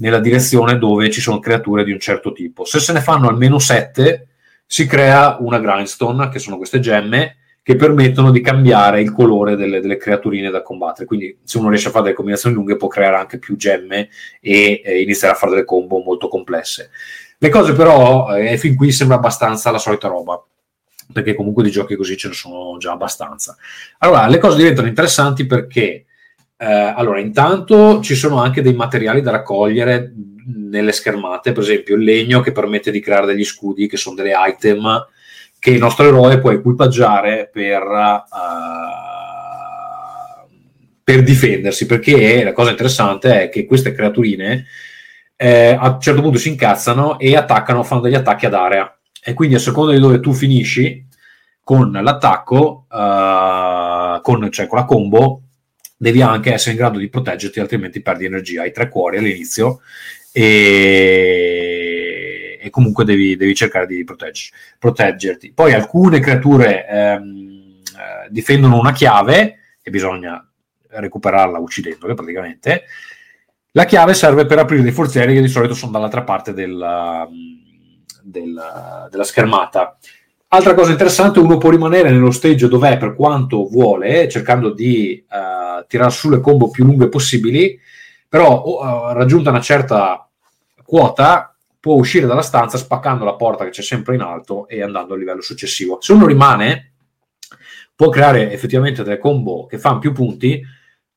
nella 0.00 0.18
direzione 0.18 0.78
dove 0.78 1.10
ci 1.10 1.20
sono 1.20 1.38
creature 1.38 1.84
di 1.84 1.92
un 1.92 2.00
certo 2.00 2.32
tipo. 2.32 2.64
Se 2.64 2.80
se 2.80 2.92
ne 2.92 3.00
fanno 3.00 3.28
almeno 3.28 3.58
sette, 3.58 4.28
si 4.66 4.86
crea 4.86 5.36
una 5.40 5.58
grindstone, 5.58 6.28
che 6.28 6.38
sono 6.38 6.56
queste 6.56 6.80
gemme, 6.80 7.36
che 7.62 7.76
permettono 7.76 8.30
di 8.30 8.40
cambiare 8.40 9.02
il 9.02 9.12
colore 9.12 9.56
delle, 9.56 9.80
delle, 9.80 9.96
creaturine 9.96 10.50
da 10.50 10.62
combattere. 10.62 11.06
Quindi, 11.06 11.38
se 11.44 11.58
uno 11.58 11.68
riesce 11.68 11.88
a 11.88 11.90
fare 11.90 12.04
delle 12.04 12.16
combinazioni 12.16 12.54
lunghe, 12.54 12.76
può 12.76 12.88
creare 12.88 13.16
anche 13.16 13.38
più 13.38 13.56
gemme 13.56 14.08
e 14.40 14.80
eh, 14.84 15.00
iniziare 15.02 15.34
a 15.34 15.36
fare 15.36 15.52
delle 15.52 15.64
combo 15.64 15.98
molto 15.98 16.28
complesse. 16.28 16.90
Le 17.38 17.48
cose, 17.48 17.74
però, 17.74 18.34
eh, 18.36 18.56
fin 18.56 18.76
qui 18.76 18.92
sembra 18.92 19.16
abbastanza 19.16 19.70
la 19.70 19.78
solita 19.78 20.08
roba. 20.08 20.42
Perché 21.12 21.34
comunque 21.34 21.64
di 21.64 21.70
giochi 21.70 21.96
così 21.96 22.16
ce 22.16 22.28
ne 22.28 22.34
sono 22.34 22.76
già 22.78 22.92
abbastanza. 22.92 23.56
Allora, 23.98 24.28
le 24.28 24.38
cose 24.38 24.56
diventano 24.56 24.86
interessanti 24.86 25.44
perché 25.44 26.06
eh, 26.62 26.92
allora, 26.94 27.20
intanto 27.20 28.02
ci 28.02 28.14
sono 28.14 28.38
anche 28.38 28.60
dei 28.60 28.74
materiali 28.74 29.22
da 29.22 29.30
raccogliere 29.30 30.12
nelle 30.44 30.92
schermate, 30.92 31.52
per 31.52 31.62
esempio 31.62 31.96
il 31.96 32.04
legno 32.04 32.40
che 32.40 32.52
permette 32.52 32.90
di 32.90 33.00
creare 33.00 33.24
degli 33.24 33.44
scudi, 33.44 33.88
che 33.88 33.96
sono 33.96 34.14
delle 34.14 34.34
item 34.36 35.06
che 35.58 35.70
il 35.70 35.78
nostro 35.78 36.06
eroe 36.06 36.38
può 36.38 36.50
equipaggiare 36.50 37.48
per, 37.50 37.82
uh, 37.82 38.22
per 41.02 41.22
difendersi, 41.22 41.86
perché 41.86 42.44
la 42.44 42.52
cosa 42.52 42.70
interessante 42.72 43.44
è 43.44 43.48
che 43.48 43.64
queste 43.64 43.92
creaturine 43.92 44.66
eh, 45.36 45.78
a 45.80 45.92
un 45.92 46.00
certo 46.00 46.20
punto 46.20 46.36
si 46.36 46.50
incazzano 46.50 47.18
e 47.18 47.36
attaccano, 47.36 47.82
fanno 47.84 48.02
degli 48.02 48.14
attacchi 48.14 48.44
ad 48.44 48.52
area. 48.52 48.98
E 49.22 49.32
quindi 49.32 49.54
a 49.54 49.58
seconda 49.58 49.92
di 49.92 49.98
dove 49.98 50.20
tu 50.20 50.34
finisci 50.34 51.06
con 51.64 51.90
l'attacco, 51.90 52.84
uh, 52.90 54.20
con, 54.20 54.50
cioè 54.50 54.66
con 54.66 54.78
la 54.78 54.84
combo, 54.84 55.44
devi 56.02 56.22
anche 56.22 56.54
essere 56.54 56.70
in 56.70 56.78
grado 56.78 56.98
di 56.98 57.10
proteggerti, 57.10 57.60
altrimenti 57.60 58.00
perdi 58.00 58.24
energia. 58.24 58.62
Hai 58.62 58.72
tre 58.72 58.88
cuori 58.88 59.18
all'inizio 59.18 59.82
e, 60.32 61.58
e 62.58 62.70
comunque 62.70 63.04
devi, 63.04 63.36
devi, 63.36 63.54
cercare 63.54 63.86
di 63.86 64.02
proteggerti. 64.78 65.52
Poi 65.52 65.74
alcune 65.74 66.20
creature 66.20 66.88
ehm, 66.88 67.82
eh, 67.84 68.28
difendono 68.30 68.78
una 68.78 68.92
chiave 68.92 69.58
e 69.82 69.90
bisogna 69.90 70.42
recuperarla 70.88 71.58
uccidendole 71.58 72.14
praticamente. 72.14 72.84
La 73.72 73.84
chiave 73.84 74.14
serve 74.14 74.46
per 74.46 74.58
aprire 74.58 74.80
dei 74.80 74.92
forzieri 74.92 75.34
che 75.34 75.42
di 75.42 75.48
solito 75.48 75.74
sono 75.74 75.92
dall'altra 75.92 76.22
parte 76.22 76.54
della, 76.54 77.28
della, 78.22 79.06
della 79.10 79.24
schermata. 79.24 79.98
Altra 80.52 80.74
cosa 80.74 80.90
interessante, 80.90 81.38
uno 81.38 81.58
può 81.58 81.70
rimanere 81.70 82.10
nello 82.10 82.32
stage 82.32 82.66
dov'è 82.66 82.96
per 82.98 83.14
quanto 83.14 83.68
vuole, 83.68 84.28
cercando 84.28 84.72
di 84.72 85.24
uh, 85.30 85.86
tirare 85.86 86.10
su 86.10 86.28
le 86.28 86.40
combo 86.40 86.70
più 86.70 86.84
lunghe 86.84 87.08
possibili, 87.08 87.78
però 88.28 88.64
uh, 88.64 89.12
raggiunta 89.12 89.50
una 89.50 89.60
certa 89.60 90.28
quota 90.82 91.54
può 91.78 91.94
uscire 91.94 92.26
dalla 92.26 92.42
stanza 92.42 92.78
spaccando 92.78 93.24
la 93.24 93.36
porta 93.36 93.62
che 93.62 93.70
c'è 93.70 93.82
sempre 93.82 94.16
in 94.16 94.22
alto 94.22 94.66
e 94.66 94.82
andando 94.82 95.14
al 95.14 95.20
livello 95.20 95.40
successivo. 95.40 95.98
Se 96.00 96.12
uno 96.12 96.26
rimane, 96.26 96.94
può 97.94 98.08
creare 98.08 98.50
effettivamente 98.50 99.04
delle 99.04 99.18
combo 99.18 99.66
che 99.66 99.78
fanno 99.78 100.00
più 100.00 100.10
punti, 100.10 100.60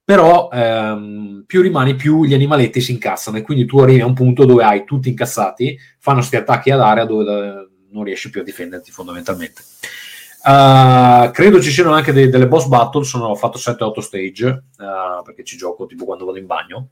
però 0.04 0.48
ehm, 0.54 1.44
più 1.48 1.64
rimani 1.64 1.96
più 1.96 2.24
gli 2.24 2.36
animaletti 2.36 2.80
si 2.82 2.92
incazzano 2.92 3.38
e 3.38 3.42
quindi 3.42 3.66
tu 3.66 3.80
arrivi 3.80 4.02
a 4.02 4.06
un 4.06 4.14
punto 4.14 4.46
dove 4.46 4.64
hai 4.64 4.84
tutti 4.86 5.10
incazzati, 5.10 5.76
fanno 5.98 6.18
questi 6.18 6.36
attacchi 6.36 6.70
ad 6.70 6.82
area 6.82 7.06
dove 7.06 7.70
non 7.94 8.04
riesci 8.04 8.30
più 8.30 8.42
a 8.42 8.44
difenderti 8.44 8.92
fondamentalmente. 8.92 9.62
Uh, 10.44 11.32
credo 11.32 11.62
ci 11.62 11.72
siano 11.72 11.94
anche 11.94 12.12
dei, 12.12 12.30
delle 12.30 12.48
boss 12.48 12.66
battle, 12.66 13.06
sono, 13.06 13.34
fatto 13.36 13.58
7-8 13.58 14.00
stage, 14.00 14.64
uh, 14.78 15.24
perché 15.24 15.46
ci 15.46 15.56
gioco 15.56 15.86
tipo 15.86 16.04
quando 16.04 16.26
vado 16.26 16.38
in 16.38 16.46
bagno. 16.46 16.90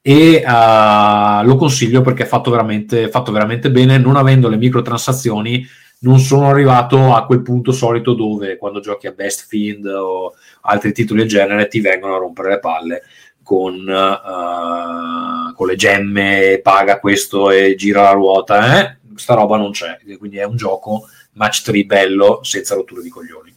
E 0.00 0.44
uh, 0.46 1.44
lo 1.44 1.56
consiglio 1.56 2.00
perché 2.02 2.22
è 2.22 2.26
fatto 2.26 2.50
veramente, 2.50 3.08
fatto 3.08 3.32
veramente 3.32 3.70
bene, 3.70 3.98
non 3.98 4.16
avendo 4.16 4.48
le 4.48 4.56
microtransazioni 4.56 5.66
non 6.02 6.18
sono 6.18 6.48
arrivato 6.48 7.14
a 7.14 7.24
quel 7.26 7.42
punto 7.42 7.72
solito 7.72 8.14
dove 8.14 8.56
quando 8.56 8.80
giochi 8.80 9.06
a 9.06 9.12
Best 9.12 9.46
Fiend 9.46 9.86
o 9.86 10.34
altri 10.62 10.92
titoli 10.92 11.20
del 11.20 11.28
genere 11.28 11.68
ti 11.68 11.80
vengono 11.80 12.16
a 12.16 12.18
rompere 12.18 12.50
le 12.50 12.58
palle 12.58 13.02
con, 13.42 13.74
uh, 13.74 15.54
con 15.54 15.66
le 15.66 15.76
gemme, 15.76 16.60
paga 16.62 17.00
questo 17.00 17.50
e 17.50 17.74
gira 17.74 18.02
la 18.02 18.12
ruota, 18.12 18.80
eh? 18.80 18.98
Sta 19.16 19.34
roba 19.34 19.56
non 19.56 19.70
c'è, 19.70 19.98
quindi 20.18 20.38
è 20.38 20.44
un 20.44 20.56
gioco 20.56 21.06
match 21.32 21.62
3 21.62 21.84
bello 21.84 22.40
senza 22.42 22.74
rotture 22.74 23.02
di 23.02 23.08
coglioni. 23.08 23.52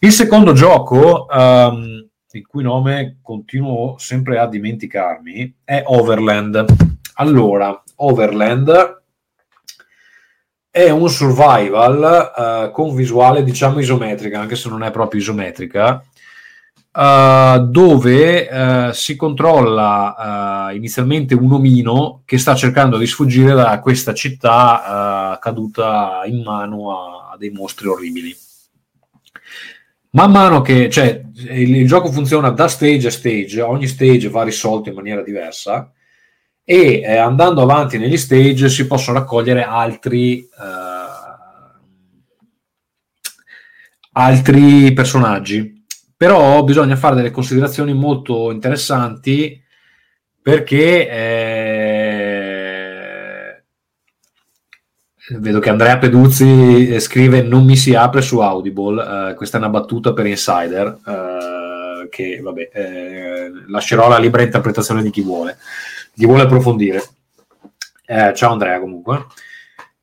Il 0.00 0.12
secondo 0.12 0.52
gioco, 0.52 1.26
um, 1.30 2.06
il 2.32 2.46
cui 2.46 2.62
nome 2.62 3.18
continuo 3.22 3.96
sempre 3.98 4.38
a 4.38 4.46
dimenticarmi, 4.46 5.60
è 5.64 5.82
Overland. 5.86 6.66
Allora, 7.14 7.82
Overland 7.96 9.02
è 10.70 10.90
un 10.90 11.08
survival 11.08 12.32
uh, 12.36 12.70
con 12.72 12.94
visuale 12.94 13.44
diciamo 13.44 13.78
isometrica, 13.78 14.40
anche 14.40 14.56
se 14.56 14.68
non 14.68 14.82
è 14.82 14.90
proprio 14.90 15.20
isometrica, 15.20 16.04
uh, 16.94 17.66
dove 17.66 18.48
uh, 18.50 18.92
si 18.92 19.16
controlla 19.16 20.70
inizialmente 20.72 21.34
un 21.34 21.52
omino 21.52 22.22
che 22.24 22.38
sta 22.38 22.54
cercando 22.54 22.96
di 22.96 23.06
sfuggire 23.06 23.52
da 23.52 23.78
questa 23.80 24.14
città 24.14 25.38
caduta 25.40 26.22
in 26.26 26.42
mano 26.42 26.92
a, 26.96 27.32
a, 27.32 27.36
dei 27.36 27.50
mostri 27.50 27.88
orribili. 27.88 28.34
Man 30.10 30.30
mano 30.30 30.60
che 30.62 30.88
cioè, 30.88 31.22
il, 31.34 31.76
il 31.76 31.86
gioco 31.86 32.10
funziona 32.10 32.50
da 32.50 32.68
stage 32.68 33.08
a 33.08 33.10
stage, 33.10 33.60
ogni 33.60 33.86
stage 33.88 34.28
va 34.28 34.44
risolto 34.44 34.88
in 34.88 34.94
maniera 34.94 35.22
diversa 35.22 35.92
e 36.66 37.02
eh, 37.02 37.16
andando 37.16 37.60
avanti 37.60 37.98
negli 37.98 38.16
stage 38.16 38.70
si 38.70 38.86
possono 38.86 39.18
raccogliere 39.18 39.62
altri, 39.64 40.40
eh, 40.40 40.48
altri 44.12 44.92
personaggi. 44.94 45.73
Però 46.16 46.62
bisogna 46.62 46.96
fare 46.96 47.16
delle 47.16 47.30
considerazioni 47.30 47.92
molto 47.92 48.50
interessanti 48.50 49.62
perché 50.40 51.08
eh, 51.08 52.44
vedo 55.38 55.58
che 55.58 55.70
Andrea 55.70 55.98
Peduzzi 55.98 57.00
scrive 57.00 57.42
non 57.42 57.64
mi 57.64 57.76
si 57.76 57.94
apre 57.94 58.22
su 58.22 58.38
Audible, 58.40 59.30
eh, 59.30 59.34
questa 59.34 59.56
è 59.56 59.60
una 59.60 59.70
battuta 59.70 60.12
per 60.12 60.26
Insider 60.26 60.98
eh, 61.06 62.08
che 62.10 62.40
vabbè, 62.42 62.70
eh, 62.72 63.50
lascerò 63.68 64.08
la 64.08 64.18
libera 64.18 64.42
interpretazione 64.42 65.02
di 65.02 65.10
chi 65.10 65.22
vuole 65.22 65.56
chi 66.14 66.26
vuole 66.26 66.42
approfondire. 66.42 67.02
Eh, 68.06 68.32
ciao 68.34 68.52
Andrea 68.52 68.78
comunque. 68.78 69.26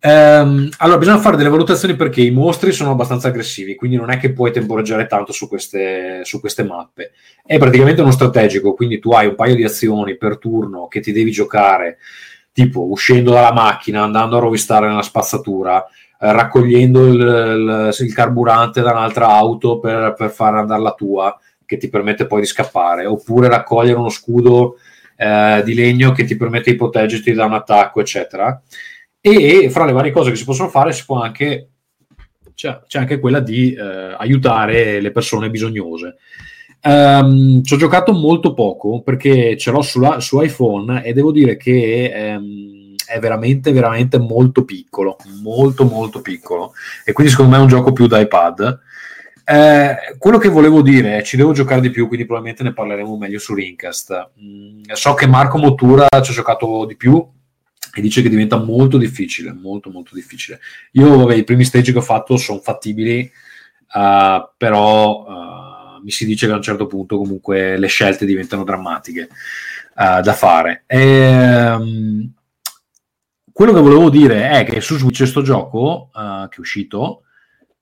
Um, 0.03 0.67
allora, 0.77 0.97
bisogna 0.97 1.19
fare 1.19 1.37
delle 1.37 1.49
valutazioni 1.49 1.95
perché 1.95 2.21
i 2.21 2.31
mostri 2.31 2.71
sono 2.71 2.91
abbastanza 2.91 3.27
aggressivi, 3.27 3.75
quindi 3.75 3.97
non 3.97 4.09
è 4.09 4.17
che 4.17 4.33
puoi 4.33 4.51
temporeggiare 4.51 5.05
tanto 5.05 5.31
su 5.31 5.47
queste, 5.47 6.21
su 6.23 6.39
queste 6.39 6.63
mappe. 6.63 7.11
È 7.45 7.59
praticamente 7.59 8.01
uno 8.01 8.11
strategico, 8.11 8.73
quindi 8.73 8.97
tu 8.97 9.11
hai 9.11 9.27
un 9.27 9.35
paio 9.35 9.53
di 9.53 9.63
azioni 9.63 10.17
per 10.17 10.39
turno 10.39 10.87
che 10.87 11.01
ti 11.01 11.11
devi 11.11 11.29
giocare, 11.29 11.99
tipo 12.51 12.89
uscendo 12.89 13.31
dalla 13.31 13.53
macchina, 13.53 14.01
andando 14.01 14.37
a 14.37 14.39
rovistare 14.39 14.87
nella 14.87 15.03
spazzatura, 15.03 15.85
eh, 15.85 16.31
raccogliendo 16.31 17.05
il, 17.05 17.19
il, 17.19 17.95
il, 17.99 18.13
carburante 18.13 18.81
da 18.81 18.91
un'altra 18.91 19.27
auto 19.27 19.79
per, 19.79 20.15
per 20.17 20.31
far 20.31 20.55
andare 20.55 20.81
la 20.81 20.93
tua, 20.93 21.39
che 21.63 21.77
ti 21.77 21.89
permette 21.89 22.25
poi 22.25 22.41
di 22.41 22.47
scappare, 22.47 23.05
oppure 23.05 23.49
raccogliere 23.49 23.99
uno 23.99 24.09
scudo 24.09 24.77
eh, 25.15 25.61
di 25.63 25.75
legno 25.75 26.11
che 26.11 26.23
ti 26.23 26.35
permette 26.35 26.71
di 26.71 26.77
proteggerti 26.77 27.33
da 27.33 27.45
un 27.45 27.53
attacco, 27.53 27.99
eccetera. 27.99 28.59
E 29.21 29.69
fra 29.69 29.85
le 29.85 29.91
varie 29.91 30.11
cose 30.11 30.31
che 30.31 30.35
si 30.35 30.45
possono 30.45 30.69
fare 30.69 30.91
si 30.93 31.05
può 31.05 31.21
anche 31.21 31.69
c'è, 32.55 32.81
c'è 32.87 32.99
anche 32.99 33.19
quella 33.19 33.39
di 33.39 33.73
eh, 33.73 34.15
aiutare 34.17 34.99
le 34.99 35.11
persone 35.11 35.49
bisognose. 35.49 36.17
Um, 36.83 37.63
ci 37.63 37.75
ho 37.75 37.77
giocato 37.77 38.11
molto 38.11 38.55
poco 38.55 39.01
perché 39.03 39.55
ce 39.55 39.69
l'ho 39.69 39.83
sulla, 39.83 40.19
su 40.19 40.41
iPhone 40.41 41.03
e 41.03 41.13
devo 41.13 41.31
dire 41.31 41.55
che 41.55 42.11
um, 42.37 42.95
è 43.05 43.19
veramente, 43.19 43.71
veramente 43.71 44.17
molto 44.17 44.63
piccolo, 44.63 45.17
molto, 45.41 45.85
molto 45.85 46.21
piccolo. 46.21 46.73
E 47.05 47.11
quindi 47.11 47.31
secondo 47.31 47.51
me 47.51 47.57
è 47.59 47.63
un 47.63 47.67
gioco 47.67 47.93
più 47.93 48.07
da 48.07 48.19
iPad. 48.19 48.79
Eh, 49.43 49.95
quello 50.17 50.37
che 50.37 50.49
volevo 50.49 50.81
dire 50.81 51.23
ci 51.23 51.37
devo 51.37 51.51
giocare 51.51 51.81
di 51.81 51.89
più, 51.89 52.07
quindi 52.07 52.25
probabilmente 52.25 52.63
ne 52.63 52.73
parleremo 52.73 53.17
meglio 53.17 53.39
su 53.39 53.53
Rincast. 53.53 54.31
Mm, 54.41 54.81
so 54.93 55.13
che 55.13 55.27
Marco 55.27 55.57
Mottura 55.57 56.07
ci 56.21 56.31
ha 56.31 56.33
giocato 56.33 56.85
di 56.85 56.95
più 56.95 57.27
e 57.93 58.01
dice 58.01 58.21
che 58.21 58.29
diventa 58.29 58.57
molto 58.57 58.97
difficile, 58.97 59.53
molto 59.53 59.89
molto 59.89 60.15
difficile. 60.15 60.59
Io, 60.91 61.17
vabbè, 61.17 61.35
i 61.35 61.43
primi 61.43 61.65
stage 61.65 61.91
che 61.91 61.97
ho 61.97 62.01
fatto 62.01 62.37
sono 62.37 62.59
fattibili, 62.59 63.29
uh, 63.93 64.49
però 64.55 65.25
uh, 65.25 66.03
mi 66.03 66.11
si 66.11 66.25
dice 66.25 66.45
che 66.45 66.53
a 66.53 66.55
un 66.55 66.61
certo 66.61 66.87
punto 66.87 67.17
comunque 67.17 67.77
le 67.77 67.87
scelte 67.87 68.25
diventano 68.25 68.63
drammatiche 68.63 69.29
uh, 69.95 70.21
da 70.21 70.33
fare. 70.33 70.83
E, 70.87 71.71
um, 71.71 72.33
quello 73.51 73.73
che 73.73 73.81
volevo 73.81 74.09
dire 74.09 74.49
è 74.49 74.63
che 74.63 74.79
su 74.79 74.97
Switch 74.97 75.17
questo 75.17 75.41
gioco 75.41 76.09
che 76.13 76.55
è 76.55 76.59
uscito 76.59 77.23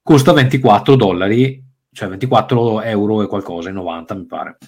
costa 0.02 0.32
24 0.32 0.96
dollari, 0.96 1.62
cioè 1.92 2.08
24 2.08 2.82
euro 2.82 3.22
e 3.22 3.26
qualcosa, 3.28 3.70
90 3.70 4.14
mi 4.14 4.24
pare. 4.26 4.58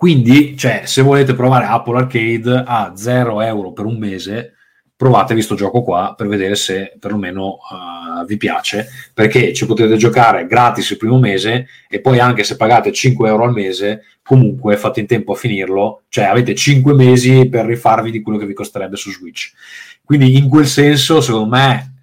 Quindi, 0.00 0.56
cioè, 0.56 0.82
se 0.84 1.02
volete 1.02 1.34
provare 1.34 1.64
Apple 1.64 1.98
Arcade 1.98 2.62
a 2.64 2.92
0 2.94 3.40
euro 3.40 3.72
per 3.72 3.84
un 3.84 3.98
mese, 3.98 4.54
provatevi 4.94 5.34
questo 5.34 5.56
gioco 5.56 5.82
qua 5.82 6.14
per 6.16 6.28
vedere 6.28 6.54
se 6.54 6.94
perlomeno 7.00 7.56
uh, 7.56 8.24
vi 8.24 8.36
piace, 8.36 8.86
perché 9.12 9.52
ci 9.52 9.66
potete 9.66 9.96
giocare 9.96 10.46
gratis 10.46 10.90
il 10.90 10.98
primo 10.98 11.18
mese 11.18 11.66
e 11.88 12.00
poi 12.00 12.20
anche 12.20 12.44
se 12.44 12.54
pagate 12.54 12.92
5 12.92 13.28
euro 13.28 13.42
al 13.42 13.52
mese, 13.52 14.04
comunque 14.22 14.76
fate 14.76 15.00
in 15.00 15.06
tempo 15.06 15.32
a 15.32 15.34
finirlo, 15.34 16.02
cioè 16.08 16.26
avete 16.26 16.54
5 16.54 16.94
mesi 16.94 17.48
per 17.48 17.66
rifarvi 17.66 18.12
di 18.12 18.22
quello 18.22 18.38
che 18.38 18.46
vi 18.46 18.54
costerebbe 18.54 18.94
su 18.94 19.10
Switch. 19.10 19.50
Quindi 20.04 20.36
in 20.36 20.48
quel 20.48 20.68
senso, 20.68 21.20
secondo 21.20 21.48
me, 21.48 21.94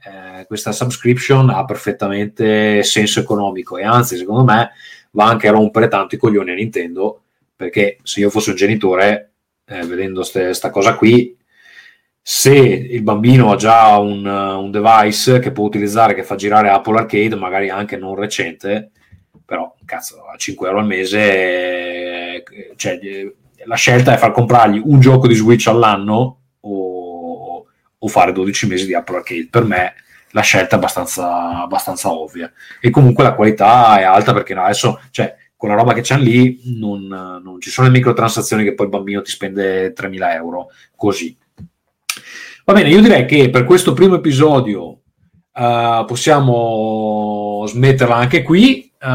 questa 0.47 0.73
subscription 0.73 1.49
ha 1.49 1.63
perfettamente 1.63 2.83
senso 2.83 3.21
economico 3.21 3.77
e 3.77 3.85
anzi 3.85 4.17
secondo 4.17 4.43
me 4.43 4.71
va 5.11 5.27
anche 5.27 5.47
a 5.47 5.51
rompere 5.51 5.87
tanto 5.87 6.15
i 6.15 6.17
coglioni 6.17 6.51
a 6.51 6.55
Nintendo 6.55 7.21
perché 7.55 7.97
se 8.03 8.19
io 8.19 8.29
fossi 8.29 8.49
un 8.49 8.55
genitore 8.55 9.33
eh, 9.65 9.85
vedendo 9.85 10.23
questa 10.29 10.69
cosa 10.69 10.95
qui 10.95 11.37
se 12.21 12.51
il 12.51 13.03
bambino 13.03 13.51
ha 13.51 13.55
già 13.55 13.97
un, 13.97 14.25
un, 14.25 14.71
device 14.71 15.39
che 15.39 15.51
può 15.51 15.63
utilizzare 15.63 16.13
che 16.13 16.23
fa 16.23 16.35
girare 16.35 16.69
Apple 16.69 16.97
Arcade 16.97 17.35
magari 17.35 17.69
anche 17.69 17.97
non 17.97 18.15
recente 18.15 18.91
però 19.45 19.75
cazzo 19.85 20.25
a 20.25 20.35
5 20.35 20.67
euro 20.67 20.79
al 20.79 20.87
mese 20.87 21.19
eh, 21.19 22.43
cioè, 22.75 22.99
la 23.65 23.75
scelta 23.75 24.13
è 24.13 24.17
far 24.17 24.31
comprargli 24.31 24.81
un 24.83 24.99
gioco 24.99 25.27
di 25.27 25.35
Switch 25.35 25.67
all'anno 25.67 26.41
o, 26.61 27.65
o 27.97 28.07
fare 28.07 28.31
12 28.31 28.67
mesi 28.67 28.85
di 28.85 28.95
Apple 28.95 29.17
Arcade 29.17 29.47
per 29.49 29.63
me 29.63 29.93
la 30.35 30.41
scelta 30.41 30.75
è 30.75 30.77
abbastanza, 30.77 31.61
abbastanza 31.61 32.11
ovvia. 32.11 32.51
E 32.81 32.89
comunque 32.89 33.23
la 33.23 33.33
qualità 33.33 33.97
è 33.97 34.03
alta 34.03 34.33
perché 34.33 34.53
adesso, 34.53 35.01
cioè, 35.09 35.33
con 35.65 35.73
la 35.73 35.81
roba 35.81 35.93
che 35.93 36.01
c'hanno 36.03 36.25
lì, 36.25 36.61
non, 36.77 37.07
non, 37.07 37.59
ci 37.59 37.71
sono 37.71 37.87
le 37.87 37.93
microtransazioni 37.93 38.63
che 38.63 38.75
poi 38.75 38.85
il 38.85 38.91
bambino 38.91 39.23
ti 39.23 39.31
spende 39.31 39.93
3.000 39.93 40.33
euro 40.33 40.67
così. 40.95 41.35
Va 42.65 42.73
bene, 42.73 42.89
io 42.89 43.01
direi 43.01 43.25
che 43.25 43.49
per 43.49 43.63
questo 43.63 43.93
primo 43.93 44.13
episodio 44.13 44.83
uh, 45.53 46.05
possiamo 46.05 47.63
smetterla 47.65 48.15
anche 48.15 48.43
qui. 48.43 48.91
Uh, 49.01 49.07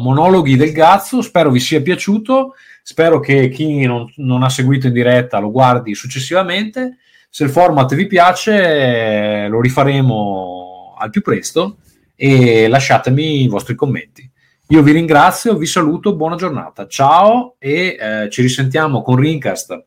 monologhi 0.00 0.54
del 0.54 0.70
Gazzo, 0.70 1.20
spero 1.20 1.50
vi 1.50 1.58
sia 1.58 1.82
piaciuto. 1.82 2.54
Spero 2.84 3.18
che 3.18 3.48
chi 3.48 3.84
non, 3.86 4.10
non 4.16 4.44
ha 4.44 4.48
seguito 4.48 4.86
in 4.86 4.92
diretta 4.92 5.40
lo 5.40 5.50
guardi 5.50 5.96
successivamente. 5.96 6.98
Se 7.28 7.42
il 7.42 7.50
format 7.50 7.92
vi 7.96 8.06
piace, 8.06 9.48
lo 9.48 9.60
rifaremo 9.60 10.94
al 10.96 11.10
più 11.10 11.22
presto 11.22 11.78
e 12.14 12.68
lasciatemi 12.68 13.42
i 13.42 13.48
vostri 13.48 13.74
commenti. 13.74 14.29
Io 14.70 14.84
vi 14.84 14.92
ringrazio, 14.92 15.56
vi 15.56 15.66
saluto, 15.66 16.14
buona 16.14 16.36
giornata, 16.36 16.86
ciao 16.86 17.56
e 17.58 17.96
eh, 17.98 18.30
ci 18.30 18.40
risentiamo 18.40 19.02
con 19.02 19.16
Rincast. 19.16 19.84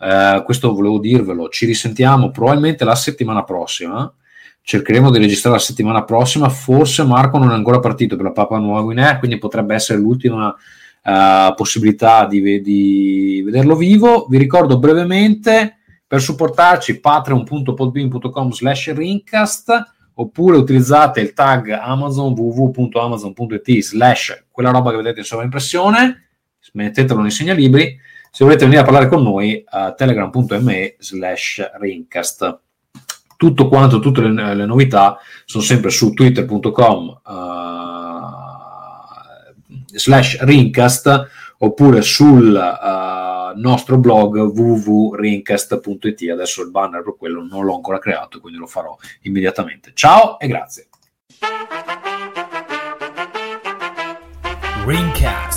Eh, 0.00 0.42
questo 0.46 0.72
volevo 0.72 0.98
dirvelo, 0.98 1.50
ci 1.50 1.66
risentiamo 1.66 2.30
probabilmente 2.30 2.86
la 2.86 2.94
settimana 2.94 3.44
prossima. 3.44 4.10
Cercheremo 4.62 5.10
di 5.10 5.18
registrare 5.18 5.56
la 5.56 5.62
settimana 5.62 6.04
prossima. 6.04 6.48
Forse 6.48 7.04
Marco 7.04 7.36
non 7.36 7.50
è 7.50 7.52
ancora 7.52 7.78
partito 7.78 8.16
per 8.16 8.24
la 8.24 8.32
Papua 8.32 8.58
Nuova 8.58 8.80
Guinea, 8.80 9.18
quindi 9.18 9.36
potrebbe 9.36 9.74
essere 9.74 9.98
l'ultima 9.98 10.48
uh, 10.48 11.54
possibilità 11.54 12.24
di, 12.24 12.62
di, 12.62 13.42
vederlo 13.44 13.76
vivo. 13.76 14.24
Vi 14.26 14.38
ricordo 14.38 14.78
brevemente 14.78 15.80
per 16.06 16.22
supportarci 16.22 16.98
patreon.podbean.com 16.98 18.52
slash 18.52 18.94
rincast 18.94 19.95
oppure 20.18 20.56
utilizzate 20.56 21.20
il 21.20 21.32
tag 21.32 21.68
Amazon 21.70 22.32
www.amazon.it 22.32 23.80
slash 23.82 24.44
quella 24.50 24.70
roba 24.70 24.90
che 24.90 24.96
vedete 24.96 25.20
in 25.20 25.24
sovraimpressione, 25.24 26.28
mettetelo 26.72 27.20
nei 27.20 27.30
segnalibri. 27.30 27.98
Se 28.30 28.44
volete 28.44 28.64
venire 28.64 28.82
a 28.82 28.84
parlare 28.84 29.08
con 29.08 29.22
noi, 29.22 29.64
uh, 29.70 29.94
telegram.me 29.94 30.96
slash 30.98 31.70
rincast. 31.78 32.60
Tutto 33.36 33.68
quanto, 33.68 33.98
tutte 33.98 34.22
le, 34.22 34.54
le, 34.54 34.66
novità 34.66 35.18
sono 35.44 35.62
sempre 35.62 35.90
su 35.90 36.12
twitter.com 36.12 37.20
uh, 37.24 37.32
slash 39.86 40.40
rincast 40.40 41.28
oppure 41.58 42.00
sul 42.02 42.54
uh, 42.54 43.25
nostro 43.56 43.98
blog 43.98 44.36
www.rincast.it. 44.36 46.30
Adesso 46.30 46.62
il 46.62 46.70
banner 46.70 47.02
per 47.02 47.16
quello 47.16 47.42
non 47.42 47.64
l'ho 47.64 47.74
ancora 47.74 47.98
creato, 47.98 48.40
quindi 48.40 48.58
lo 48.58 48.66
farò 48.66 48.96
immediatamente. 49.22 49.92
Ciao 49.94 50.38
e 50.38 50.46
grazie. 50.46 50.88
Ringcast 54.84 55.55